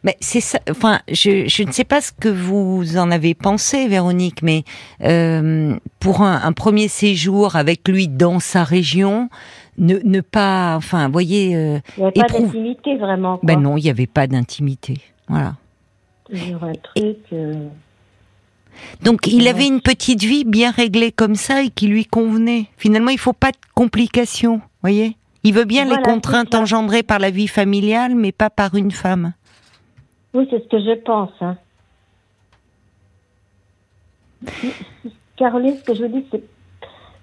Mais 0.02 0.16
c'est 0.20 0.40
ça. 0.40 0.58
Enfin, 0.70 1.00
je, 1.08 1.46
je 1.46 1.62
ne 1.62 1.70
sais 1.72 1.84
pas 1.84 2.00
ce 2.00 2.12
que 2.12 2.28
vous 2.28 2.96
en 2.96 3.10
avez 3.10 3.34
pensé, 3.34 3.86
Véronique, 3.86 4.42
mais 4.42 4.64
euh, 5.04 5.76
pour 6.00 6.22
un, 6.22 6.40
un 6.42 6.52
premier 6.52 6.88
séjour 6.88 7.54
avec 7.54 7.86
lui 7.86 8.08
dans 8.08 8.40
sa 8.40 8.64
région, 8.64 9.28
ne, 9.80 9.98
ne 10.04 10.20
pas, 10.20 10.76
enfin, 10.76 11.08
voyez, 11.08 11.56
euh, 11.56 11.78
Il 11.96 12.00
n'y 12.00 12.06
avait 12.06 12.12
pas 12.12 12.38
d'intimité 12.38 12.96
vraiment. 12.96 13.38
Quoi. 13.38 13.46
ben 13.46 13.60
non, 13.60 13.76
il 13.76 13.82
n'y 13.84 13.90
avait 13.90 14.06
pas 14.06 14.26
d'intimité. 14.28 14.98
Voilà. 15.26 15.56
Toujours 16.24 16.62
un 16.62 16.74
truc. 16.74 17.18
euh, 17.32 17.66
Donc, 19.02 19.26
il 19.26 19.48
avait 19.48 19.66
une 19.66 19.80
petite 19.80 20.22
vie 20.22 20.44
bien 20.44 20.70
réglée 20.70 21.10
comme 21.10 21.34
ça 21.34 21.62
et 21.62 21.70
qui 21.70 21.88
lui 21.88 22.04
convenait. 22.04 22.66
Finalement, 22.76 23.10
il 23.10 23.18
faut 23.18 23.32
pas 23.32 23.50
de 23.50 23.56
complications, 23.74 24.60
voyez. 24.82 25.16
Il 25.42 25.54
veut 25.54 25.64
bien 25.64 25.86
Voilà, 25.86 25.98
les 25.98 26.02
contraintes 26.04 26.54
engendrées 26.54 27.02
par 27.02 27.18
la 27.18 27.30
vie 27.30 27.48
familiale, 27.48 28.14
mais 28.14 28.30
pas 28.32 28.50
par 28.50 28.74
une 28.74 28.90
femme. 28.90 29.32
Oui, 30.34 30.46
c'est 30.50 30.62
ce 30.62 30.68
que 30.68 30.78
je 30.78 31.00
pense. 31.02 31.30
Hein. 31.40 31.56
Caroline, 35.36 35.76
ce 35.78 35.82
que 35.84 35.94
je 35.94 36.04
vous 36.04 36.20
dis, 36.20 36.26
c'est 36.30 36.42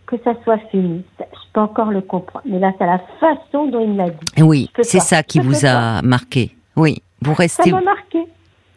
que 0.07 0.15
ça 0.23 0.33
soit 0.43 0.57
fini. 0.71 1.03
Ça, 1.19 1.25
Je 1.31 1.51
peux 1.53 1.59
encore 1.61 1.91
le 1.91 2.01
comprendre. 2.01 2.45
Mais 2.47 2.59
là, 2.59 2.71
c'est 2.77 2.85
la 2.85 2.99
façon 3.19 3.67
dont 3.67 3.81
il 3.83 3.91
me 3.91 3.97
l'a 3.97 4.09
dit. 4.09 4.41
Oui, 4.43 4.69
c'est 4.81 4.99
ça 4.99 5.21
qui 5.23 5.39
vous 5.39 5.65
a 5.65 6.01
marqué. 6.01 6.55
Oui, 6.75 7.01
vous 7.21 7.33
Ça 7.35 7.41
restez. 7.43 7.71
m'a 7.71 7.81
marqué. 7.81 8.19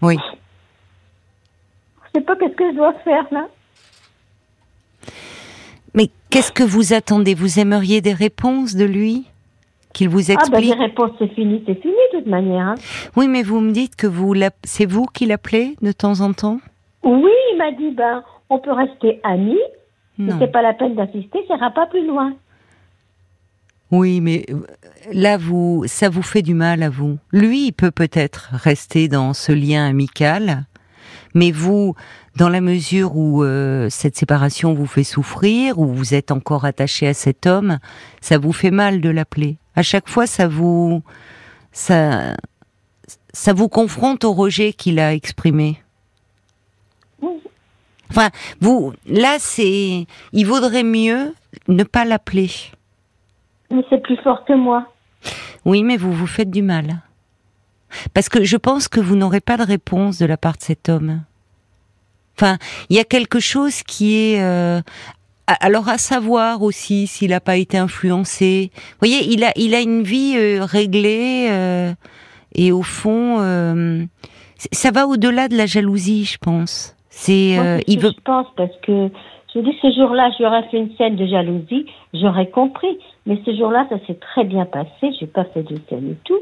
Oui. 0.02 0.18
Je 2.12 2.18
sais 2.18 2.24
pas 2.24 2.34
qu'est-ce 2.36 2.54
que 2.56 2.70
je 2.72 2.76
dois 2.76 2.92
faire 3.04 3.24
là. 3.30 3.46
Mais 5.94 6.08
qu'est-ce 6.30 6.52
que 6.52 6.62
vous 6.62 6.92
attendez? 6.92 7.34
Vous 7.34 7.58
aimeriez 7.58 8.00
des 8.00 8.12
réponses 8.12 8.74
de 8.74 8.84
lui? 8.84 9.26
Qu'il 9.92 10.08
vous 10.08 10.30
Ah 10.30 10.34
ben 10.34 10.40
explique? 10.58 10.74
les 10.76 10.80
réponses, 10.84 11.10
c'est 11.18 11.34
fini, 11.34 11.64
c'est 11.66 11.74
fini 11.80 11.94
de 12.12 12.18
toute 12.18 12.28
manière. 12.28 12.64
Hein. 12.68 12.74
Oui, 13.16 13.26
mais 13.26 13.42
vous 13.42 13.58
me 13.60 13.72
dites 13.72 13.96
que 13.96 14.06
vous 14.06 14.34
c'est 14.62 14.86
vous 14.86 15.04
qui 15.06 15.26
l'appelez 15.26 15.74
de 15.82 15.90
temps 15.90 16.20
en 16.20 16.32
temps? 16.32 16.58
Oui, 17.02 17.30
il 17.52 17.56
m'a 17.58 17.72
dit, 17.72 17.90
ben, 17.90 18.22
on 18.50 18.60
peut 18.60 18.70
rester 18.72 19.20
amis, 19.24 19.58
Non. 20.20 20.36
c'est 20.38 20.52
pas 20.52 20.62
la 20.62 20.74
peine 20.74 20.94
d'assister, 20.94 21.38
ça 21.48 21.56
ira 21.56 21.70
pas 21.70 21.86
plus 21.86 22.06
loin. 22.06 22.34
Oui, 23.90 24.20
mais 24.20 24.44
euh, 24.50 24.60
là, 25.12 25.36
vous, 25.36 25.84
ça 25.86 26.08
vous 26.08 26.22
fait 26.22 26.42
du 26.42 26.54
mal 26.54 26.82
à 26.82 26.90
vous. 26.90 27.18
Lui, 27.32 27.68
il 27.68 27.72
peut 27.72 27.90
peut-être 27.90 28.50
rester 28.52 29.08
dans 29.08 29.32
ce 29.32 29.50
lien 29.50 29.86
amical, 29.86 30.64
mais 31.34 31.50
vous, 31.50 31.94
dans 32.36 32.50
la 32.50 32.60
mesure 32.60 33.16
où 33.16 33.42
euh, 33.42 33.88
cette 33.88 34.16
séparation 34.16 34.74
vous 34.74 34.86
fait 34.86 35.04
souffrir, 35.04 35.78
ou 35.78 35.86
vous 35.86 36.14
êtes 36.14 36.30
encore 36.30 36.64
attaché 36.64 37.08
à 37.08 37.14
cet 37.14 37.46
homme, 37.46 37.78
ça 38.20 38.38
vous 38.38 38.52
fait 38.52 38.70
mal 38.70 39.00
de 39.00 39.08
l'appeler. 39.08 39.56
À 39.74 39.82
chaque 39.82 40.08
fois, 40.08 40.26
ça 40.26 40.46
vous, 40.46 41.02
ça, 41.72 42.36
ça 43.32 43.52
vous 43.52 43.68
confronte 43.68 44.24
au 44.24 44.32
rejet 44.32 44.72
qu'il 44.72 44.98
a 44.98 45.14
exprimé. 45.14 45.78
Enfin, 48.10 48.30
vous, 48.60 48.92
là, 49.06 49.36
c'est, 49.38 50.06
il 50.32 50.46
vaudrait 50.46 50.82
mieux 50.82 51.34
ne 51.68 51.84
pas 51.84 52.04
l'appeler. 52.04 52.50
Mais 53.70 53.84
c'est 53.88 54.02
plus 54.02 54.16
fort 54.18 54.44
que 54.44 54.52
moi. 54.52 54.92
Oui, 55.64 55.82
mais 55.82 55.96
vous 55.96 56.12
vous 56.12 56.26
faites 56.26 56.50
du 56.50 56.62
mal. 56.62 57.02
Parce 58.14 58.28
que 58.28 58.44
je 58.44 58.56
pense 58.56 58.88
que 58.88 59.00
vous 59.00 59.16
n'aurez 59.16 59.40
pas 59.40 59.56
de 59.56 59.64
réponse 59.64 60.18
de 60.18 60.26
la 60.26 60.36
part 60.36 60.56
de 60.56 60.62
cet 60.62 60.88
homme. 60.88 61.22
Enfin, 62.36 62.58
il 62.88 62.96
y 62.96 63.00
a 63.00 63.04
quelque 63.04 63.40
chose 63.40 63.82
qui 63.82 64.14
est... 64.14 64.42
euh, 64.42 64.80
alors 65.60 65.88
à 65.88 65.98
savoir 65.98 66.62
aussi 66.62 67.06
s'il 67.06 67.30
n'a 67.30 67.40
pas 67.40 67.56
été 67.56 67.76
influencé. 67.76 68.70
Vous 68.74 68.96
voyez, 69.00 69.32
il 69.32 69.44
a, 69.44 69.52
il 69.56 69.74
a 69.74 69.80
une 69.80 70.02
vie 70.02 70.34
euh, 70.36 70.64
réglée 70.64 71.48
euh, 71.50 71.92
et 72.54 72.72
au 72.72 72.82
fond, 72.82 73.38
euh, 73.40 74.04
ça 74.72 74.90
va 74.90 75.06
au-delà 75.06 75.48
de 75.48 75.56
la 75.56 75.66
jalousie, 75.66 76.24
je 76.24 76.38
pense. 76.38 76.96
C'est, 77.10 77.58
euh, 77.58 77.78
il 77.86 77.98
veut. 77.98 78.12
Je 78.16 78.22
pense 78.22 78.46
parce 78.56 78.74
que 78.82 79.10
je 79.54 79.60
dis 79.60 79.76
ce 79.82 79.92
jour-là, 79.92 80.30
j'aurais 80.38 80.62
fait 80.70 80.78
une 80.78 80.94
scène 80.96 81.16
de 81.16 81.26
jalousie, 81.26 81.86
j'aurais 82.14 82.48
compris. 82.48 82.98
Mais 83.26 83.40
ce 83.44 83.54
jour-là, 83.54 83.86
ça 83.90 83.96
s'est 84.06 84.18
très 84.18 84.44
bien 84.44 84.64
passé. 84.64 85.12
J'ai 85.18 85.26
pas 85.26 85.44
fait 85.44 85.64
de 85.64 85.78
scène 85.88 86.12
et 86.12 86.16
tout. 86.24 86.40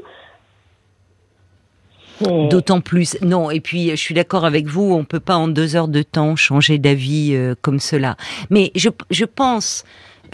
D'autant 2.21 2.81
plus, 2.81 3.17
non. 3.23 3.51
Et 3.51 3.61
puis, 3.61 3.91
je 3.91 3.97
suis 3.97 4.15
d'accord 4.15 4.45
avec 4.45 4.67
vous, 4.67 4.93
on 4.93 5.05
peut 5.05 5.21
pas 5.21 5.37
en 5.37 5.47
deux 5.47 5.77
heures 5.77 5.89
de 5.89 6.03
temps 6.03 6.35
changer 6.35 6.79
d'avis 6.79 7.33
euh, 7.33 7.55
comme 7.63 7.79
cela. 7.79 8.17
Mais 8.51 8.73
je, 8.75 8.89
je 9.11 9.25
pense, 9.25 9.85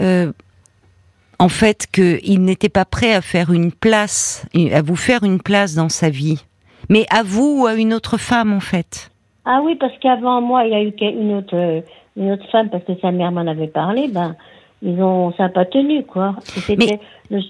euh, 0.01 0.31
en 1.37 1.49
fait, 1.49 1.85
qu'il 1.91 2.41
n'était 2.41 2.69
pas 2.69 2.85
prêt 2.85 3.13
à 3.13 3.21
faire 3.21 3.51
une 3.51 3.71
place, 3.71 4.47
à 4.71 4.81
vous 4.81 4.95
faire 4.95 5.23
une 5.23 5.39
place 5.39 5.75
dans 5.75 5.89
sa 5.89 6.09
vie. 6.09 6.43
Mais 6.89 7.05
à 7.11 7.21
vous 7.21 7.61
ou 7.61 7.67
à 7.67 7.75
une 7.75 7.93
autre 7.93 8.17
femme, 8.17 8.51
en 8.51 8.59
fait. 8.59 9.11
Ah 9.45 9.61
oui, 9.63 9.75
parce 9.75 9.97
qu'avant 9.99 10.41
moi, 10.41 10.65
il 10.65 10.71
y 10.71 10.75
a 10.75 10.81
eu 10.81 10.93
une 10.99 11.35
autre, 11.35 11.55
euh, 11.55 11.81
une 12.17 12.31
autre 12.31 12.45
femme, 12.51 12.69
parce 12.69 12.83
que 12.83 12.93
sa 13.01 13.11
mère 13.11 13.31
m'en 13.31 13.45
avait 13.47 13.67
parlé, 13.67 14.07
ben, 14.07 14.35
ils 14.81 15.01
ont, 15.01 15.31
ça 15.33 15.43
n'a 15.43 15.49
pas 15.49 15.65
tenu, 15.65 16.03
quoi. 16.03 16.35
Mais- 16.69 16.99
le- 17.29 17.41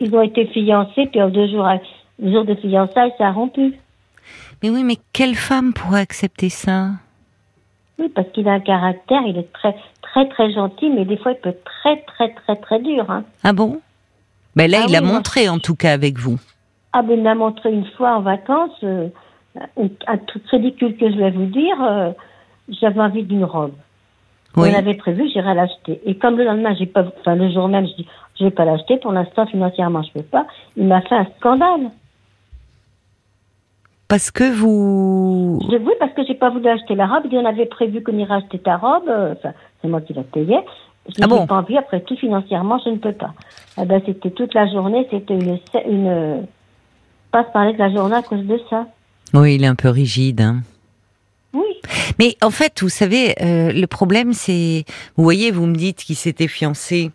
ils 0.00 0.14
ont 0.14 0.22
été 0.22 0.46
fiancés, 0.46 1.06
puis 1.06 1.20
en 1.22 1.28
deux 1.30 1.48
jours, 1.48 1.66
à- 1.66 1.78
le 2.20 2.30
jour 2.32 2.44
de 2.44 2.54
fiançailles, 2.54 3.12
ça 3.18 3.28
a 3.28 3.32
rompu. 3.32 3.74
Mais 4.62 4.70
oui, 4.70 4.84
mais 4.84 4.96
quelle 5.12 5.34
femme 5.34 5.72
pourrait 5.72 6.00
accepter 6.00 6.48
ça? 6.48 6.90
Oui, 7.98 8.08
parce 8.14 8.28
qu'il 8.30 8.48
a 8.48 8.52
un 8.52 8.60
caractère, 8.60 9.22
il 9.26 9.36
est 9.38 9.52
très, 9.52 9.74
très, 10.02 10.28
très 10.28 10.52
gentil, 10.52 10.90
mais 10.90 11.04
des 11.04 11.16
fois, 11.16 11.32
il 11.32 11.38
peut 11.38 11.50
être 11.50 11.64
très, 11.64 11.96
très, 12.02 12.32
très, 12.32 12.56
très 12.56 12.80
dur, 12.80 13.10
hein. 13.10 13.24
Ah 13.42 13.52
bon? 13.52 13.80
Ben 14.56 14.70
là, 14.70 14.78
Ah 14.82 14.86
il 14.88 14.94
a 14.96 15.00
oui, 15.00 15.04
moi- 15.06 15.14
montré, 15.16 15.48
en 15.48 15.58
tout 15.58 15.74
cas, 15.74 15.92
avec 15.92 16.18
vous. 16.18 16.38
Ah, 16.92 17.02
ben, 17.02 17.18
il 17.18 17.22
m'a 17.24 17.34
montré 17.34 17.72
une 17.72 17.86
fois 17.96 18.16
en 18.16 18.20
vacances, 18.20 18.70
euh, 18.84 19.08
un, 19.56 19.88
un 20.06 20.18
truc 20.18 20.46
ridicule 20.48 20.96
que 20.96 21.10
je 21.10 21.16
vais 21.16 21.30
vous 21.30 21.46
dire, 21.46 21.82
euh, 21.82 22.10
j'avais 22.68 23.00
envie 23.00 23.22
d'une 23.22 23.44
robe. 23.44 23.74
Oui. 24.56 24.68
On 24.72 24.78
avait 24.78 24.94
prévu, 24.94 25.28
j'irais 25.28 25.54
l'acheter. 25.54 26.00
Et 26.04 26.16
comme 26.16 26.36
le 26.36 26.44
lendemain, 26.44 26.74
j'ai 26.78 26.86
pas, 26.86 27.04
enfin, 27.20 27.34
le 27.34 27.50
jour 27.50 27.68
même, 27.68 27.86
je 27.86 27.94
dis, 27.94 28.08
je 28.38 28.44
vais 28.44 28.50
pas 28.50 28.64
l'acheter, 28.64 28.98
pour 28.98 29.12
l'instant, 29.12 29.46
financièrement, 29.46 30.02
je 30.02 30.12
peux 30.12 30.22
pas, 30.22 30.46
il 30.76 30.86
m'a 30.86 31.00
fait 31.02 31.16
un 31.16 31.26
scandale. 31.38 31.90
Parce 34.06 34.30
que 34.30 34.52
vous... 34.52 35.58
Je, 35.70 35.76
oui, 35.76 35.92
parce 35.98 36.12
que 36.12 36.24
j'ai 36.24 36.34
pas 36.34 36.50
voulu 36.50 36.68
acheter 36.68 36.94
la 36.94 37.06
robe, 37.06 37.22
il 37.24 37.30
dit, 37.30 37.38
on 37.38 37.44
avait 37.44 37.66
prévu 37.66 38.02
qu'on 38.02 38.16
irait 38.16 38.34
acheter 38.34 38.58
ta 38.58 38.76
robe, 38.76 39.08
euh, 39.08 39.32
enfin, 39.32 39.52
c'est 39.80 39.88
moi 39.88 40.00
qui 40.00 40.12
la 40.12 40.22
payais. 40.22 40.64
Je 41.08 41.22
Ah 41.22 41.26
bon 41.26 41.46
pas 41.46 41.56
envie, 41.56 41.76
après 41.76 42.00
tout, 42.00 42.16
financièrement, 42.16 42.78
je 42.84 42.90
ne 42.90 42.96
peux 42.96 43.12
pas. 43.12 43.34
Eh 43.80 43.84
ben, 43.84 44.00
c'était 44.06 44.30
toute 44.30 44.54
la 44.54 44.66
journée, 44.68 45.06
c'était 45.10 45.34
une, 45.34 45.58
une, 45.86 46.06
euh, 46.06 46.40
pas 47.32 47.44
se 47.44 47.50
parler 47.50 47.72
de 47.72 47.78
la 47.78 47.90
journée 47.90 48.16
à 48.16 48.22
cause 48.22 48.44
de 48.46 48.58
ça. 48.70 48.86
Oui, 49.32 49.56
il 49.56 49.64
est 49.64 49.68
un 49.68 49.74
peu 49.74 49.88
rigide. 49.88 50.40
Hein. 50.40 50.62
Oui. 51.52 51.80
Mais 52.18 52.36
en 52.42 52.50
fait, 52.50 52.82
vous 52.82 52.88
savez, 52.88 53.34
euh, 53.42 53.72
le 53.72 53.86
problème, 53.86 54.32
c'est, 54.32 54.84
vous 55.16 55.24
voyez, 55.24 55.50
vous 55.50 55.66
me 55.66 55.74
dites 55.74 55.98
qu'il 56.04 56.16
s'était 56.16 56.48
fiancé 56.48 57.10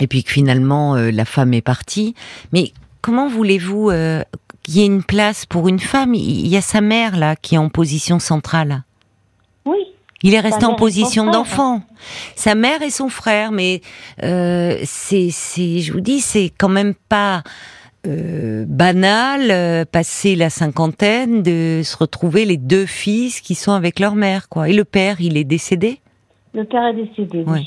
et 0.00 0.06
puis 0.06 0.24
que 0.24 0.30
finalement 0.30 0.96
euh, 0.96 1.10
la 1.10 1.24
femme 1.24 1.52
est 1.54 1.62
partie. 1.62 2.14
Mais 2.52 2.72
comment 3.00 3.28
voulez-vous 3.28 3.90
euh, 3.90 4.22
qu'il 4.62 4.76
y 4.76 4.80
ait 4.82 4.86
une 4.86 5.02
place 5.02 5.46
pour 5.46 5.68
une 5.68 5.80
femme? 5.80 6.14
Il 6.14 6.46
y 6.46 6.56
a 6.56 6.62
sa 6.62 6.80
mère 6.80 7.16
là 7.16 7.36
qui 7.36 7.56
est 7.56 7.58
en 7.58 7.68
position 7.68 8.18
centrale. 8.18 8.84
Oui. 9.64 9.78
Il 10.22 10.34
est 10.34 10.40
resté 10.40 10.64
en 10.64 10.74
position 10.74 11.30
d'enfant. 11.30 11.82
Sa 12.36 12.54
mère 12.54 12.80
et 12.82 12.90
son 12.90 13.08
frère, 13.08 13.50
mais 13.50 13.82
c'est, 14.20 15.30
je 15.30 15.92
vous 15.92 16.00
dis, 16.00 16.20
c'est 16.20 16.52
quand 16.56 16.68
même 16.68 16.94
pas 16.94 17.42
euh, 18.06 18.64
banal, 18.66 19.50
euh, 19.50 19.84
passé 19.84 20.34
la 20.34 20.50
cinquantaine, 20.50 21.42
de 21.42 21.82
se 21.84 21.96
retrouver 21.96 22.44
les 22.44 22.56
deux 22.56 22.86
fils 22.86 23.40
qui 23.40 23.54
sont 23.54 23.72
avec 23.72 24.00
leur 24.00 24.14
mère, 24.14 24.48
quoi. 24.48 24.68
Et 24.68 24.72
le 24.72 24.84
père, 24.84 25.20
il 25.20 25.36
est 25.36 25.44
décédé? 25.44 26.00
Le 26.54 26.64
père 26.64 26.84
est 26.86 26.94
décédé. 26.94 27.44
oui. 27.46 27.52
Ouais. 27.52 27.62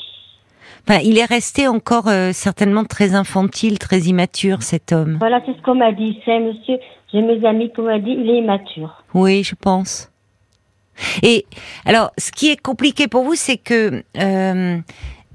Enfin, 0.88 1.00
il 1.04 1.18
est 1.18 1.26
resté 1.26 1.68
encore 1.68 2.08
euh, 2.08 2.32
certainement 2.32 2.84
très 2.84 3.16
infantile, 3.16 3.80
très 3.80 4.02
immature, 4.02 4.62
cet 4.62 4.92
homme. 4.92 5.18
Voilà, 5.20 5.42
c'est 5.46 5.58
ce 5.58 5.62
qu'on 5.64 5.74
m'a 5.76 5.92
dit. 5.92 6.20
C'est 6.26 6.40
monsieur, 6.40 6.78
j'ai 7.12 7.22
mes 7.22 7.44
amis 7.44 7.72
qui 7.74 7.82
m'ont 7.82 7.98
dit, 7.98 8.12
il 8.12 8.30
est 8.30 8.38
immature. 8.38 9.04
Oui, 9.16 9.44
je 9.44 9.56
pense. 9.56 10.12
Et 11.24 11.46
alors, 11.86 12.12
ce 12.18 12.32
qui 12.32 12.52
est 12.52 12.62
compliqué 12.62 13.08
pour 13.08 13.24
vous, 13.24 13.36
c'est 13.36 13.58
que 13.58 14.04
euh, 14.18 14.78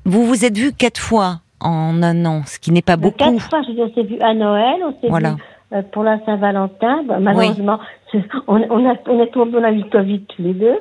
vous 0.04 0.25
vous 0.25 0.45
êtes 0.45 0.57
vu 0.57 0.73
quatre 0.73 1.00
fois 1.00 1.40
en 1.60 2.02
un 2.02 2.24
an, 2.24 2.42
ce 2.46 2.58
qui 2.58 2.70
n'est 2.72 2.82
pas 2.82 2.96
beaucoup. 2.96 3.18
Quatre 3.18 3.40
fois, 3.50 3.62
je 3.62 3.68
veux 3.68 3.74
dire, 3.74 3.86
on 3.90 3.94
s'est 3.94 4.06
vu 4.06 4.18
à 4.20 4.34
Noël, 4.34 4.76
on 4.84 4.92
s'est 5.00 5.08
Voilà. 5.08 5.32
vu 5.34 5.42
euh, 5.74 5.82
pour 5.92 6.02
la 6.02 6.18
Saint-Valentin. 6.24 7.02
Bah, 7.06 7.18
malheureusement, 7.20 7.78
on, 8.48 8.56
on, 8.70 8.88
a, 8.90 8.94
on 9.08 9.20
est 9.22 9.30
tombé, 9.32 9.58
on 9.58 9.64
a 9.64 9.70
eu 9.70 9.82
le 9.82 9.90
Covid 9.90 10.20
tous 10.34 10.42
les 10.42 10.54
deux. 10.54 10.78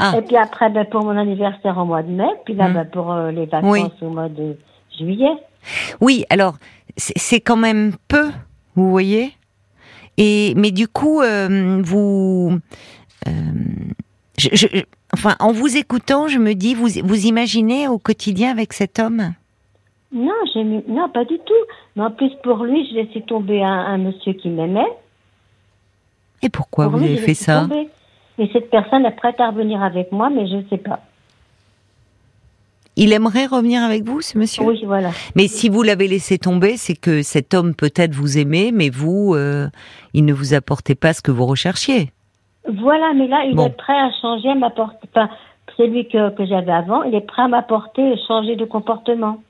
Ah. 0.00 0.14
Et 0.18 0.22
puis 0.22 0.36
après, 0.36 0.70
ben, 0.70 0.84
pour 0.86 1.04
mon 1.04 1.16
anniversaire 1.16 1.76
en 1.78 1.84
mois 1.86 2.02
de 2.02 2.10
mai, 2.10 2.28
puis 2.44 2.54
là, 2.54 2.68
Mm. 2.68 2.74
ben, 2.74 2.84
pour 2.86 3.12
euh, 3.12 3.30
les 3.30 3.46
vacances 3.46 3.70
Oui. 3.70 3.82
au 4.02 4.10
mois 4.10 4.28
de 4.28 4.56
juillet. 4.98 5.32
Oui, 6.00 6.24
alors 6.30 6.54
c'est 6.96 7.18
c'est 7.18 7.40
quand 7.40 7.56
même 7.58 7.92
peu, 8.08 8.30
vous 8.76 8.90
voyez. 8.90 9.32
Et 10.16 10.54
mais 10.56 10.70
du 10.70 10.88
coup, 10.88 11.20
euh, 11.20 11.80
vous, 11.84 12.58
euh, 13.28 13.30
je, 14.38 14.48
je- 14.52 14.66
enfin, 15.12 15.36
en 15.40 15.52
vous 15.52 15.76
écoutant, 15.76 16.28
je 16.28 16.38
me 16.38 16.54
dis, 16.54 16.74
vous 16.74 16.88
vous 17.04 17.26
imaginez 17.26 17.88
au 17.88 17.98
quotidien 17.98 18.50
avec 18.50 18.72
cet 18.72 18.98
homme? 18.98 19.34
Non, 20.12 20.32
j'ai 20.52 20.64
mis- 20.64 20.84
non, 20.88 21.08
pas 21.08 21.24
du 21.24 21.38
tout. 21.38 21.52
Mais 21.96 22.02
en 22.04 22.10
plus, 22.10 22.30
pour 22.42 22.64
lui, 22.64 22.86
je 22.88 22.94
laissé 22.96 23.20
tomber 23.22 23.62
un, 23.62 23.68
un 23.72 23.98
monsieur 23.98 24.32
qui 24.32 24.48
m'aimait. 24.48 24.92
Et 26.42 26.48
pourquoi 26.48 26.84
Pour 26.86 26.94
vous 26.94 27.04
lui, 27.04 27.12
avez 27.12 27.16
fait 27.18 27.34
ça 27.34 27.60
tomber. 27.60 27.88
Et 28.38 28.48
cette 28.52 28.70
personne 28.70 29.04
est 29.04 29.10
prête 29.16 29.38
à 29.40 29.50
revenir 29.50 29.82
avec 29.82 30.10
moi, 30.12 30.30
mais 30.30 30.46
je 30.48 30.56
ne 30.56 30.62
sais 30.70 30.78
pas. 30.78 31.00
Il 32.96 33.12
aimerait 33.12 33.46
revenir 33.46 33.82
avec 33.82 34.04
vous, 34.04 34.20
ce 34.20 34.36
monsieur? 34.36 34.64
Oui, 34.64 34.82
voilà. 34.84 35.10
Mais 35.36 35.46
si 35.46 35.68
vous 35.68 35.82
l'avez 35.82 36.08
laissé 36.08 36.38
tomber, 36.38 36.76
c'est 36.76 36.96
que 36.96 37.22
cet 37.22 37.54
homme 37.54 37.74
peut-être 37.74 38.14
vous 38.14 38.36
aimait, 38.36 38.72
mais 38.72 38.90
vous, 38.90 39.34
euh, 39.34 39.68
il 40.12 40.24
ne 40.24 40.32
vous 40.32 40.54
apportait 40.54 40.94
pas 40.96 41.12
ce 41.12 41.22
que 41.22 41.30
vous 41.30 41.46
recherchiez. 41.46 42.10
Voilà, 42.68 43.12
mais 43.14 43.26
là, 43.28 43.44
il 43.46 43.54
Bon. 43.54 43.66
est 43.66 43.76
prêt 43.76 43.96
à 43.96 44.10
changer, 44.20 44.48
à 44.50 44.54
m'apporter. 44.54 44.98
Enfin, 45.14 45.30
celui 45.76 46.08
que, 46.08 46.30
que 46.34 46.44
j'avais 46.44 46.72
avant, 46.72 47.02
il 47.04 47.14
est 47.14 47.20
prêt 47.26 47.42
à 47.42 47.48
m'apporter 47.48 48.02
et 48.02 48.16
changer 48.26 48.56
de 48.56 48.64
comportement. 48.64 49.40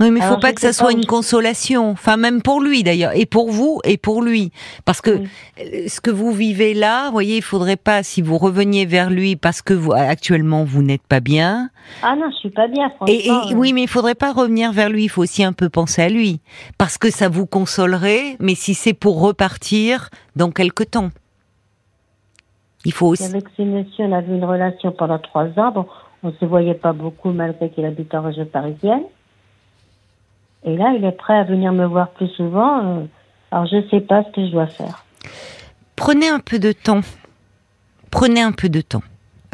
Oui, 0.00 0.10
mais 0.10 0.20
il 0.20 0.22
faut 0.22 0.28
Alors, 0.28 0.40
pas 0.40 0.54
que 0.54 0.60
ça 0.62 0.72
soit 0.72 0.86
pas, 0.86 0.92
une 0.94 1.04
consolation. 1.04 1.90
Enfin, 1.90 2.16
même 2.16 2.40
pour 2.40 2.62
lui 2.62 2.82
d'ailleurs, 2.82 3.12
et 3.14 3.26
pour 3.26 3.50
vous, 3.50 3.78
et 3.84 3.98
pour 3.98 4.22
lui, 4.22 4.50
parce 4.86 5.02
que 5.02 5.10
Oui. 5.10 5.28
euh, 5.60 5.84
ce 5.86 6.00
que 6.00 6.10
vous 6.10 6.32
vivez 6.32 6.72
là, 6.72 7.06
vous 7.06 7.12
voyez, 7.12 7.36
il 7.36 7.42
faudrait 7.42 7.76
pas 7.76 8.02
si 8.02 8.22
vous 8.22 8.38
reveniez 8.38 8.86
vers 8.86 9.10
lui 9.10 9.36
parce 9.36 9.60
que 9.60 9.74
vous 9.74 9.92
actuellement 9.92 10.64
vous 10.64 10.82
n'êtes 10.82 11.06
pas 11.06 11.20
bien. 11.20 11.68
Ah 12.02 12.16
non, 12.16 12.30
je 12.30 12.36
suis 12.36 12.50
pas 12.50 12.68
bien, 12.68 12.88
franchement. 12.96 13.06
Et, 13.14 13.26
et- 13.26 13.30
euh. 13.30 13.54
oui, 13.54 13.74
mais 13.74 13.82
il 13.82 13.88
faudrait 13.88 14.14
pas 14.14 14.32
revenir 14.32 14.72
vers 14.72 14.88
lui. 14.88 15.04
Il 15.04 15.08
faut 15.10 15.22
aussi 15.22 15.44
un 15.44 15.52
peu 15.52 15.68
penser 15.68 16.00
à 16.00 16.08
lui, 16.08 16.40
parce 16.78 16.96
que 16.96 17.10
ça 17.10 17.28
vous 17.28 17.44
consolerait. 17.44 18.36
Mais 18.40 18.54
si 18.54 18.72
c'est 18.72 18.94
pour 18.94 19.20
repartir 19.20 20.08
dans 20.36 20.50
quelque 20.50 20.84
temps, 20.84 21.10
il 22.86 22.92
faut 22.92 23.08
aussi. 23.08 23.24
Avec 23.24 23.44
ce 23.56 23.62
monsieur, 23.62 24.04
on 24.06 24.12
avait 24.12 24.34
une 24.34 24.44
relation 24.44 24.90
pendant 24.92 25.18
trois 25.18 25.46
ans. 25.58 25.70
Bon, 25.72 25.86
on 26.22 26.32
se 26.32 26.44
voyait 26.44 26.74
pas 26.74 26.92
beaucoup 26.92 27.32
malgré 27.32 27.70
qu'il 27.70 27.84
habite 27.84 28.14
en 28.14 28.22
région 28.22 28.46
parisienne. 28.46 29.02
Et 30.64 30.76
là, 30.76 30.92
il 30.96 31.04
est 31.04 31.12
prêt 31.12 31.36
à 31.36 31.42
venir 31.44 31.72
me 31.72 31.84
voir 31.86 32.10
plus 32.10 32.28
souvent. 32.28 32.84
euh, 32.84 33.04
Alors, 33.50 33.66
je 33.66 33.88
sais 33.90 34.00
pas 34.00 34.22
ce 34.24 34.30
que 34.30 34.46
je 34.46 34.52
dois 34.52 34.68
faire. 34.68 35.04
prenez 35.96 36.28
un 36.28 36.38
peu 36.40 36.58
de 36.58 36.72
temps. 36.72 37.00
Prenez 38.10 38.42
un 38.42 38.52
peu 38.52 38.68
de 38.68 38.80
temps. 38.80 39.02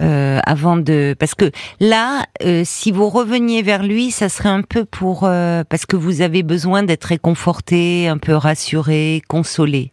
euh, 0.01 0.39
avant 0.47 0.77
de 0.77 1.17
parce 1.19 1.35
que 1.35 1.51
là 1.81 2.25
euh, 2.45 2.63
si 2.65 2.93
vous 2.93 3.09
reveniez 3.09 3.63
vers 3.63 3.83
lui 3.83 4.13
ça 4.13 4.29
serait 4.29 4.49
un 4.49 4.63
peu 4.63 4.85
pour 4.85 5.21
parce 5.69 5.87
que 5.87 5.97
vous 5.97 6.21
avez 6.23 6.45
besoin 6.45 6.85
d'être 6.85 7.07
réconforté 7.07 8.07
un 8.07 8.19
peu 8.19 8.35
rassuré 8.35 9.23
consolé 9.27 9.93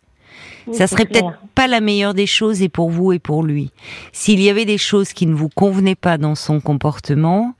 Oui, 0.67 0.75
ça 0.75 0.87
serait 0.87 1.05
peut-être 1.05 1.37
pas 1.53 1.67
la 1.67 1.79
meilleure 1.79 2.13
des 2.13 2.25
choses 2.25 2.61
et 2.61 2.69
pour 2.69 2.89
vous 2.89 3.11
et 3.13 3.19
pour 3.19 3.43
lui. 3.43 3.71
S'il 4.11 4.41
y 4.41 4.49
avait 4.49 4.65
des 4.65 4.77
choses 4.77 5.13
qui 5.13 5.27
ne 5.27 5.35
vous 5.35 5.49
convenaient 5.49 5.95
pas 5.95 6.17
dans 6.17 6.35
son 6.35 6.59
comportement 6.59 7.53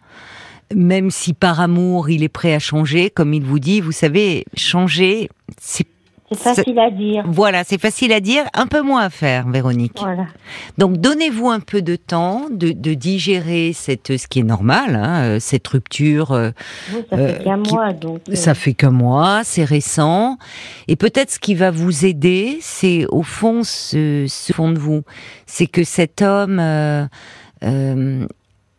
même 0.73 1.11
si 1.11 1.33
par 1.33 1.59
amour 1.59 2.09
il 2.09 2.23
est 2.23 2.29
prêt 2.29 2.55
à 2.55 2.59
changer 2.59 3.11
comme 3.11 3.35
il 3.35 3.43
vous 3.43 3.59
dit 3.59 3.81
vous 3.81 3.91
savez 3.91 4.45
changer 4.55 5.29
c'est 5.59 5.85
C'est 6.31 6.55
facile 6.55 6.79
à 6.79 6.89
dire. 6.89 7.23
voilà, 7.27 7.63
c'est 7.63 7.79
facile 7.79 8.11
à 8.11 8.19
dire, 8.19 8.45
un 8.55 8.65
peu 8.65 8.81
moins 8.81 9.01
à 9.03 9.09
faire, 9.11 9.47
Véronique. 9.47 9.97
Voilà. 9.99 10.25
Donc 10.79 10.97
donnez-vous 10.97 11.49
un 11.49 11.59
peu 11.59 11.83
de 11.83 11.95
temps 11.95 12.47
de, 12.51 12.71
de 12.71 12.93
digérer 12.95 13.73
cette, 13.73 14.17
ce 14.17 14.27
qui 14.27 14.39
est 14.39 14.43
normal, 14.43 14.95
hein, 14.95 15.23
euh, 15.23 15.39
cette 15.39 15.67
rupture. 15.67 16.31
euh, 16.31 16.49
ça 17.11 17.15
Euh, 17.17 17.27
fait 17.38 17.43
qu'un 17.43 17.61
qui- 17.61 17.73
mois, 17.75 17.93
donc. 17.93 18.21
euh, 18.29 18.35
Ça 18.35 18.55
fait 18.55 18.73
qu'un 18.73 18.89
mois, 18.89 19.41
c'est 19.43 19.63
récent. 19.65 20.39
Et 20.88 20.95
peut-être 20.95 21.29
ce 21.31 21.39
qui 21.39 21.53
va 21.53 21.69
vous 21.69 22.05
aider, 22.05 22.57
c'est 22.59 23.05
au 23.09 23.21
fond 23.21 23.61
ce, 23.63 24.25
ce 24.27 24.51
fond 24.51 24.71
de 24.71 24.79
vous, 24.79 25.03
c'est 25.45 25.67
que 25.67 25.83
cet 25.83 26.23
homme, 26.23 26.57
euh, 26.59 27.05
euh, 27.63 28.25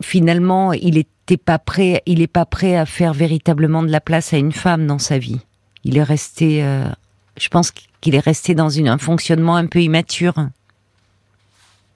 finalement, 0.03 0.73
il 0.73 0.99
était 0.99 1.37
pas 1.37 1.59
prêt, 1.61 2.03
il 2.07 2.23
est 2.23 2.27
pas 2.27 2.45
prêt 2.45 2.77
à 2.77 2.87
faire 2.87 3.13
véritablement 3.13 3.83
de 3.85 3.91
la 3.91 4.01
place 4.01 4.33
à 4.35 4.37
une 4.37 4.53
femme 4.53 4.87
dans 4.89 4.99
sa 4.99 5.19
vie. 5.19 5.39
Il 5.85 5.97
est 5.97 6.03
resté, 6.03 6.65
euh, 6.65 6.85
je 7.39 7.49
pense 7.49 7.73
qu'il 8.01 8.15
est 8.15 8.25
resté 8.25 8.55
dans 8.55 8.69
une, 8.69 8.89
un 8.89 8.99
fonctionnement 8.99 9.57
un 9.57 9.67
peu 9.67 9.81
immature. 9.81 10.35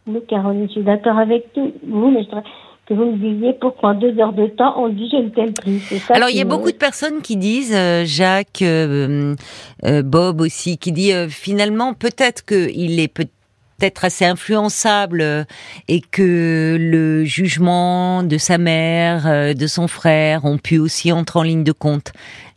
Oui, 0.07 0.21
Caroline, 0.29 0.67
je 0.69 0.73
suis 0.73 0.83
d'accord 0.83 1.19
avec 1.19 1.47
vous, 1.57 2.11
mais 2.11 2.23
je 2.23 2.29
voudrais 2.29 2.43
que 2.87 2.95
vous 2.95 3.13
me 3.13 3.17
disiez 3.19 3.53
pourquoi 3.61 3.91
en 3.91 3.95
deux 3.95 4.19
heures 4.19 4.33
de 4.33 4.47
temps, 4.49 4.75
on 4.77 4.89
dit 4.89 5.09
je 5.13 5.19
ne 5.19 5.29
t'aime 5.29 5.53
plus. 5.53 5.79
Ça 6.09 6.15
Alors 6.15 6.29
il 6.31 6.37
y 6.37 6.41
a 6.41 6.45
me- 6.45 6.51
beaucoup 6.51 6.73
de 6.73 6.77
personnes 6.77 7.23
qui 7.23 7.37
disent, 7.37 7.73
euh, 7.75 8.03
Jacques, 8.05 8.63
euh, 8.63 9.37
euh, 9.85 10.03
Bob 10.03 10.41
aussi, 10.41 10.77
qui 10.79 10.91
dit 10.91 11.13
finalement 11.29 11.95
peut-être 11.95 12.45
qu'il 12.45 12.99
est 12.99 13.07
peut-être 13.07 14.05
assez 14.05 14.25
influençable 14.25 15.47
et 15.87 16.01
que 16.01 16.77
le 16.81 17.25
jugement 17.25 18.25
de 18.25 18.39
sa 18.39 18.59
mère, 18.59 19.55
de 19.55 19.67
son 19.69 19.87
frère 19.87 20.45
ont 20.45 20.59
pu 20.59 20.79
aussi 20.79 21.13
entrer 21.13 21.39
en 21.39 21.43
ligne 21.45 21.65
de 21.65 21.73
compte. 21.73 22.13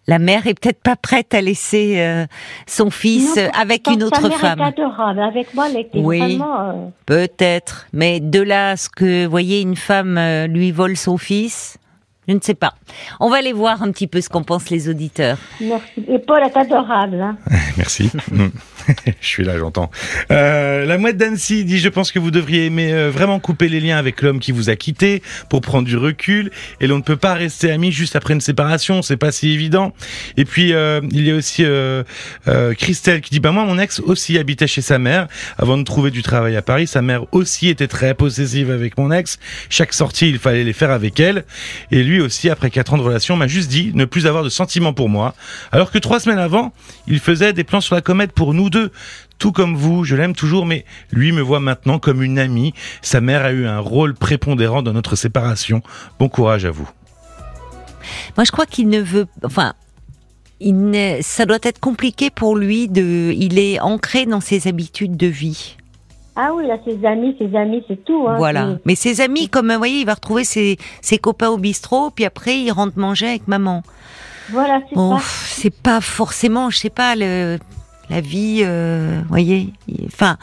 La 0.08 0.20
mère 0.20 0.48
est 0.48 0.54
peut-être 0.60 0.82
pas 0.82 0.96
prête 0.98 1.34
à 1.34 1.39
laisser 1.42 1.96
euh, 2.02 2.26
son 2.68 2.89
fils 2.89 3.38
Non, 3.38 3.44
euh, 3.44 3.48
avec 3.58 3.88
une 3.88 4.04
autre 4.04 4.28
mère 4.28 4.38
femme. 4.38 4.60
est 4.60 4.63
adorable. 4.63 5.22
Avec 5.22 5.54
moi, 5.54 5.68
elle 5.70 5.78
était 5.80 6.00
Oui. 6.00 6.20
vraiment. 6.20 6.70
euh, 6.70 6.74
Peut-être, 7.06 7.88
mais 7.94 8.20
de 8.20 8.42
là 8.42 8.72
à 8.72 8.78
ce 8.78 8.89
que, 8.89 9.24
vous 9.26 9.32
voyez, 9.32 9.62
une 9.62 9.78
femme 9.78 10.18
euh, 10.18 10.48
lui 10.48 10.72
vole 10.72 10.98
son 10.98 11.18
fils, 11.18 11.78
je 12.28 12.34
ne 12.34 12.39
sais 12.42 12.54
pas. 12.54 12.74
On 13.22 13.30
va 13.30 13.38
aller 13.38 13.54
voir 13.54 13.82
un 13.82 13.92
petit 13.92 14.08
peu 14.08 14.20
ce 14.20 14.28
qu'en 14.30 14.44
pensent 14.44 14.70
les 14.70 14.89
auditeurs. 14.89 15.38
merci. 15.62 16.04
Et 16.10 16.20
Paul 16.20 16.42
est 16.44 16.58
adorable. 16.58 17.22
Hein. 17.22 17.38
Merci. 17.78 18.12
Je 19.22 19.28
suis 19.28 19.43
là, 19.43 19.58
j'entends. 19.58 19.89
Euh, 20.32 20.86
la 20.86 20.98
mouette 20.98 21.17
d'Annecy 21.17 21.65
dit 21.65 21.80
Je 21.80 21.89
pense 21.89 22.12
que 22.12 22.19
vous 22.19 22.32
devriez 22.32 22.65
aimer 22.65 22.93
euh, 22.93 23.10
vraiment 23.10 23.39
couper 23.39 23.69
les 23.69 23.80
liens 23.80 23.98
avec 23.98 24.22
l'homme 24.22 24.39
qui 24.39 24.52
vous 24.52 24.69
a 24.69 24.76
quitté 24.76 25.22
pour 25.50 25.62
prendre 25.62 25.88
du 25.88 25.98
recul. 25.98 26.52
Et 26.80 26.88
l'on 26.88 26.98
ne 26.98 27.02
peut 27.02 27.15
pas 27.15 27.34
rester 27.34 27.72
amis 27.72 27.91
juste 27.91 28.15
après 28.15 28.34
une 28.34 28.41
séparation, 28.41 29.02
c'est 29.02 29.17
pas 29.17 29.32
si 29.32 29.52
évident. 29.52 29.93
Et 30.38 30.46
puis, 30.46 30.74
euh, 30.74 31.02
il 31.12 31.26
y 31.26 31.32
a 31.32 31.36
aussi 31.36 31.63
euh, 31.63 32.04
euh, 32.48 32.74
Christelle 32.74 33.22
qui 33.22 33.32
dit 33.32 33.39
Bah, 33.39 33.52
moi, 33.52 33.65
mon 33.65 33.80
ex 33.80 34.00
aussi 34.00 34.38
habitait 34.38 34.67
chez 34.67 34.82
sa 34.82 35.00
mère 35.00 35.28
avant 35.58 35.78
de 35.78 35.84
trouver 35.84 36.12
du 36.12 36.22
travail 36.22 36.56
à 36.56 36.62
Paris. 36.62 36.88
Sa 36.88 37.02
mère 37.02 37.26
aussi 37.34 37.69
était 37.69 37.88
très 37.88 38.13
possessive 38.13 38.72
avec 38.72 38.98
mon 38.98 39.12
ex. 39.12 39.39
Chaque 39.69 39.93
sortie, 39.93 40.30
il 40.30 40.39
fallait 40.39 40.63
les 40.63 40.74
faire 40.74 40.91
avec 40.91 41.19
elle. 41.19 41.46
Et 41.91 42.04
lui 42.04 42.22
aussi, 42.22 42.50
après 42.50 42.69
quatre 42.69 42.93
ans 42.93 42.98
de 42.98 43.04
relation, 43.04 43.36
m'a 43.36 43.48
juste 43.48 43.69
dit 43.69 43.91
ne 43.93 44.06
plus 44.06 44.28
avoir 44.28 44.43
de 44.43 44.50
sentiments 44.50 44.93
pour 44.93 45.10
moi. 45.10 45.36
Alors 45.72 45.91
que 45.91 45.98
trois 45.98 46.19
semaines 46.19 46.39
avant, 46.39 46.74
il 47.08 47.19
faisait 47.19 47.54
des 47.54 47.63
plans 47.63 47.82
sur 47.82 47.96
la 47.96 48.02
comète 48.02 48.32
pour 48.32 48.54
nous 48.54 48.69
deux. 48.73 48.91
Tout 49.39 49.51
comme 49.51 49.75
vous, 49.75 50.03
je 50.03 50.15
l'aime 50.15 50.33
toujours, 50.33 50.65
mais 50.65 50.86
lui 51.12 51.31
me 51.31 51.41
voit 51.41 51.59
maintenant 51.59 51.99
comme 51.99 52.23
une 52.23 52.39
amie. 52.39 52.73
Sa 53.01 53.21
mère 53.21 53.45
a 53.45 53.51
eu 53.51 53.65
un 53.65 53.79
rôle 53.79 54.13
prépondérant 54.15 54.81
dans 54.81 54.93
notre 54.93 55.15
séparation. 55.15 55.81
Bon 56.19 56.29
courage 56.29 56.65
à 56.65 56.71
vous. 56.71 56.89
Moi, 58.36 58.43
je 58.43 58.51
crois 58.51 58.65
qu'il 58.65 58.89
ne 58.89 58.99
veut, 58.99 59.27
enfin, 59.43 59.73
il 60.59 61.19
ça 61.21 61.45
doit 61.45 61.59
être 61.63 61.79
compliqué 61.79 62.29
pour 62.29 62.55
lui 62.55 62.88
de, 62.88 63.31
il 63.36 63.59
est 63.59 63.79
ancré 63.79 64.25
dans 64.25 64.41
ses 64.41 64.67
habitudes 64.67 65.17
de 65.17 65.27
vie. 65.27 65.77
Ah 66.36 66.51
oui, 66.55 66.65
là, 66.65 66.77
ses 66.83 67.05
amis, 67.05 67.36
ses 67.38 67.55
amis, 67.55 67.83
c'est 67.88 68.03
tout. 68.03 68.25
Hein. 68.27 68.38
voilà. 68.38 68.77
Mais 68.86 68.95
ses 68.95 69.21
amis, 69.21 69.49
comme 69.49 69.71
vous 69.71 69.77
voyez, 69.77 69.99
il 69.99 70.05
va 70.05 70.15
retrouver 70.15 70.43
ses, 70.43 70.77
ses 71.01 71.19
copains 71.19 71.49
au 71.49 71.57
bistrot, 71.57 72.09
puis 72.09 72.25
après, 72.25 72.57
il 72.57 72.71
rentre 72.71 72.97
manger 72.97 73.27
avec 73.27 73.47
maman. 73.47 73.83
Voilà, 74.49 74.81
c'est 74.89 74.95
Bon, 74.95 75.19
c'est 75.19 75.73
pas 75.73 76.01
forcément, 76.01 76.69
je 76.71 76.77
sais 76.77 76.89
pas, 76.89 77.15
le, 77.15 77.59
La 78.10 78.20
vie, 78.22 78.62
euh, 78.63 79.22
voyez. 79.30 79.74
Enfin, 80.06 80.38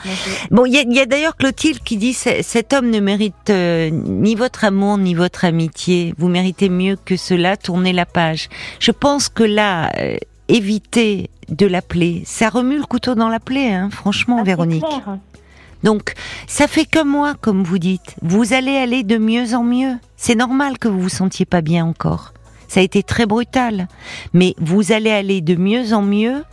bon, 0.50 0.64
il 0.64 0.72
y 0.72 0.78
a, 0.78 0.82
y 0.82 0.98
a 0.98 1.06
d'ailleurs 1.06 1.36
Clotilde 1.36 1.80
qui 1.84 1.96
dit 1.98 2.14
cet 2.14 2.72
homme 2.72 2.90
ne 2.90 3.00
mérite 3.00 3.50
euh, 3.50 3.90
ni 3.90 4.34
votre 4.34 4.64
amour 4.64 4.96
ni 4.98 5.14
votre 5.14 5.44
amitié. 5.44 6.14
Vous 6.18 6.28
méritez 6.28 6.68
mieux 6.68 6.96
que 7.04 7.16
cela. 7.16 7.56
Tournez 7.56 7.92
la 7.92 8.06
page. 8.06 8.48
Je 8.80 8.90
pense 8.92 9.28
que 9.28 9.42
là, 9.44 9.92
euh, 9.98 10.16
éviter 10.48 11.30
de 11.50 11.66
l'appeler, 11.66 12.22
ça 12.26 12.48
remue 12.48 12.78
le 12.78 12.84
couteau 12.84 13.14
dans 13.14 13.28
la 13.28 13.40
plaie, 13.40 13.72
hein, 13.72 13.90
franchement, 13.90 14.38
Ah, 14.40 14.44
Véronique. 14.44 14.84
clair. 14.84 15.18
Donc, 15.82 16.14
ça 16.46 16.66
fait 16.66 16.84
que 16.84 17.02
moi, 17.02 17.34
comme 17.40 17.62
vous 17.62 17.78
dites. 17.78 18.14
Vous 18.22 18.52
allez 18.52 18.76
aller 18.76 19.02
de 19.02 19.16
mieux 19.18 19.54
en 19.54 19.62
mieux. 19.64 19.94
C'est 20.16 20.34
normal 20.34 20.78
que 20.78 20.88
vous 20.88 21.00
vous 21.00 21.08
sentiez 21.08 21.46
pas 21.46 21.60
bien 21.62 21.84
encore. 21.86 22.32
Ça 22.68 22.80
a 22.80 22.82
été 22.82 23.02
très 23.02 23.26
brutal. 23.26 23.88
Mais 24.32 24.54
vous 24.58 24.92
allez 24.92 25.10
aller 25.10 25.40
de 25.40 25.56
mieux 25.56 25.92
en 25.94 26.02
mieux. 26.02 26.44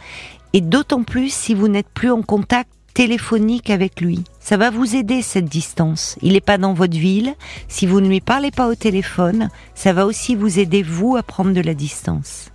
Et 0.53 0.61
d'autant 0.61 1.03
plus 1.03 1.33
si 1.33 1.53
vous 1.53 1.67
n'êtes 1.67 1.89
plus 1.89 2.11
en 2.11 2.21
contact 2.21 2.69
téléphonique 2.93 3.69
avec 3.69 4.01
lui. 4.01 4.23
Ça 4.39 4.57
va 4.57 4.71
vous 4.71 4.95
aider, 4.95 5.21
cette 5.21 5.45
distance. 5.45 6.17
Il 6.23 6.33
n'est 6.33 6.41
pas 6.41 6.57
dans 6.57 6.73
votre 6.73 6.97
ville. 6.97 7.33
Si 7.67 7.85
vous 7.85 8.01
ne 8.01 8.07
lui 8.07 8.21
parlez 8.21 8.49
pas 8.49 8.67
au 8.67 8.73
téléphone, 8.73 9.49
ça 9.75 9.93
va 9.93 10.07
aussi 10.07 10.33
vous 10.33 10.57
aider, 10.57 10.81
vous, 10.81 11.15
à 11.15 11.21
prendre 11.21 11.53
de 11.53 11.61
la 11.61 11.75
distance. 11.75 12.49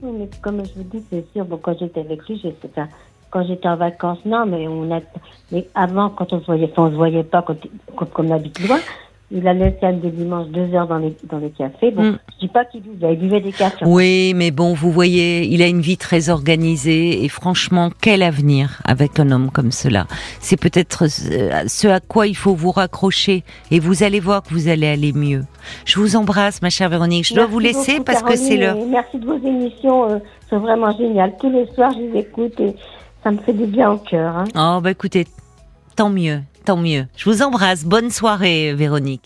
Oui, 0.00 0.12
mais 0.18 0.30
comme 0.40 0.64
je 0.64 0.72
vous 0.76 0.84
dis, 0.84 1.04
c'est 1.10 1.26
sûr, 1.34 1.46
quand 1.60 1.78
j'étais 1.78 2.00
avec 2.00 2.26
lui, 2.26 2.40
enfin, 2.64 2.88
quand 3.28 3.46
j'étais 3.46 3.68
en 3.68 3.76
vacances, 3.76 4.24
non, 4.24 4.46
mais 4.46 4.66
on 4.66 4.90
a, 4.90 5.00
mais 5.52 5.66
avant, 5.74 6.08
quand 6.08 6.32
on 6.32 6.40
se 6.40 6.46
voyait, 6.46 6.72
on 6.78 6.90
se 6.90 6.96
voyait 6.96 7.22
pas, 7.22 7.42
quand, 7.42 7.56
quand, 7.96 8.06
comme 8.06 8.30
on 8.30 8.34
habite 8.36 8.66
loin, 8.66 8.78
il 9.32 9.46
allait 9.46 9.76
samedi 9.80 10.10
dimanche 10.10 10.48
deux 10.48 10.74
heures 10.74 10.88
dans 10.88 10.98
les, 10.98 11.14
dans 11.30 11.38
les 11.38 11.50
cafés. 11.50 11.90
Bon, 11.92 12.02
Mm. 12.02 12.18
je 12.34 12.38
dis 12.40 12.48
pas 12.48 12.64
qu'il 12.64 12.82
buvait, 12.82 13.12
il 13.14 13.18
buvait 13.20 13.40
des 13.40 13.52
cafés. 13.52 13.84
Oui, 13.86 14.32
mais 14.34 14.50
bon, 14.50 14.74
vous 14.74 14.90
voyez, 14.90 15.46
il 15.46 15.62
a 15.62 15.68
une 15.68 15.80
vie 15.80 15.96
très 15.96 16.28
organisée 16.30 17.24
et 17.24 17.28
franchement, 17.28 17.90
quel 18.00 18.22
avenir 18.22 18.80
avec 18.84 19.20
un 19.20 19.30
homme 19.30 19.50
comme 19.52 19.70
cela? 19.70 20.06
C'est 20.40 20.56
peut-être 20.58 21.04
euh, 21.30 21.62
ce 21.68 21.86
à 21.88 22.00
quoi 22.00 22.26
il 22.26 22.36
faut 22.36 22.54
vous 22.54 22.72
raccrocher 22.72 23.44
et 23.70 23.78
vous 23.78 24.02
allez 24.02 24.18
voir 24.20 24.42
que 24.42 24.52
vous 24.52 24.68
allez 24.68 24.88
aller 24.88 25.12
mieux. 25.12 25.42
Je 25.84 26.00
vous 26.00 26.16
embrasse, 26.16 26.60
ma 26.62 26.70
chère 26.70 26.88
Véronique. 26.88 27.26
Je 27.28 27.34
dois 27.34 27.46
vous 27.46 27.58
laisser 27.60 27.92
beaucoup, 27.98 28.04
parce 28.04 28.22
que 28.22 28.36
c'est 28.36 28.56
l'heure. 28.56 28.76
Merci 28.88 29.18
de 29.18 29.26
vos 29.26 29.38
émissions, 29.46 30.10
euh, 30.10 30.18
c'est 30.48 30.56
vraiment 30.56 30.96
génial. 30.96 31.34
Tous 31.40 31.50
les 31.50 31.66
soirs, 31.74 31.92
je 31.92 32.00
les 32.00 32.20
écoute 32.20 32.58
et 32.58 32.74
ça 33.22 33.30
me 33.30 33.38
fait 33.38 33.52
du 33.52 33.66
bien 33.66 33.92
au 33.92 33.98
cœur. 33.98 34.34
Hein. 34.38 34.44
Oh, 34.56 34.80
bah 34.80 34.90
écoutez, 34.90 35.26
tant 35.94 36.08
mieux, 36.10 36.40
tant 36.64 36.78
mieux. 36.78 37.06
Je 37.16 37.28
vous 37.30 37.42
embrasse. 37.42 37.84
Bonne 37.84 38.10
soirée, 38.10 38.72
Véronique. 38.74 39.18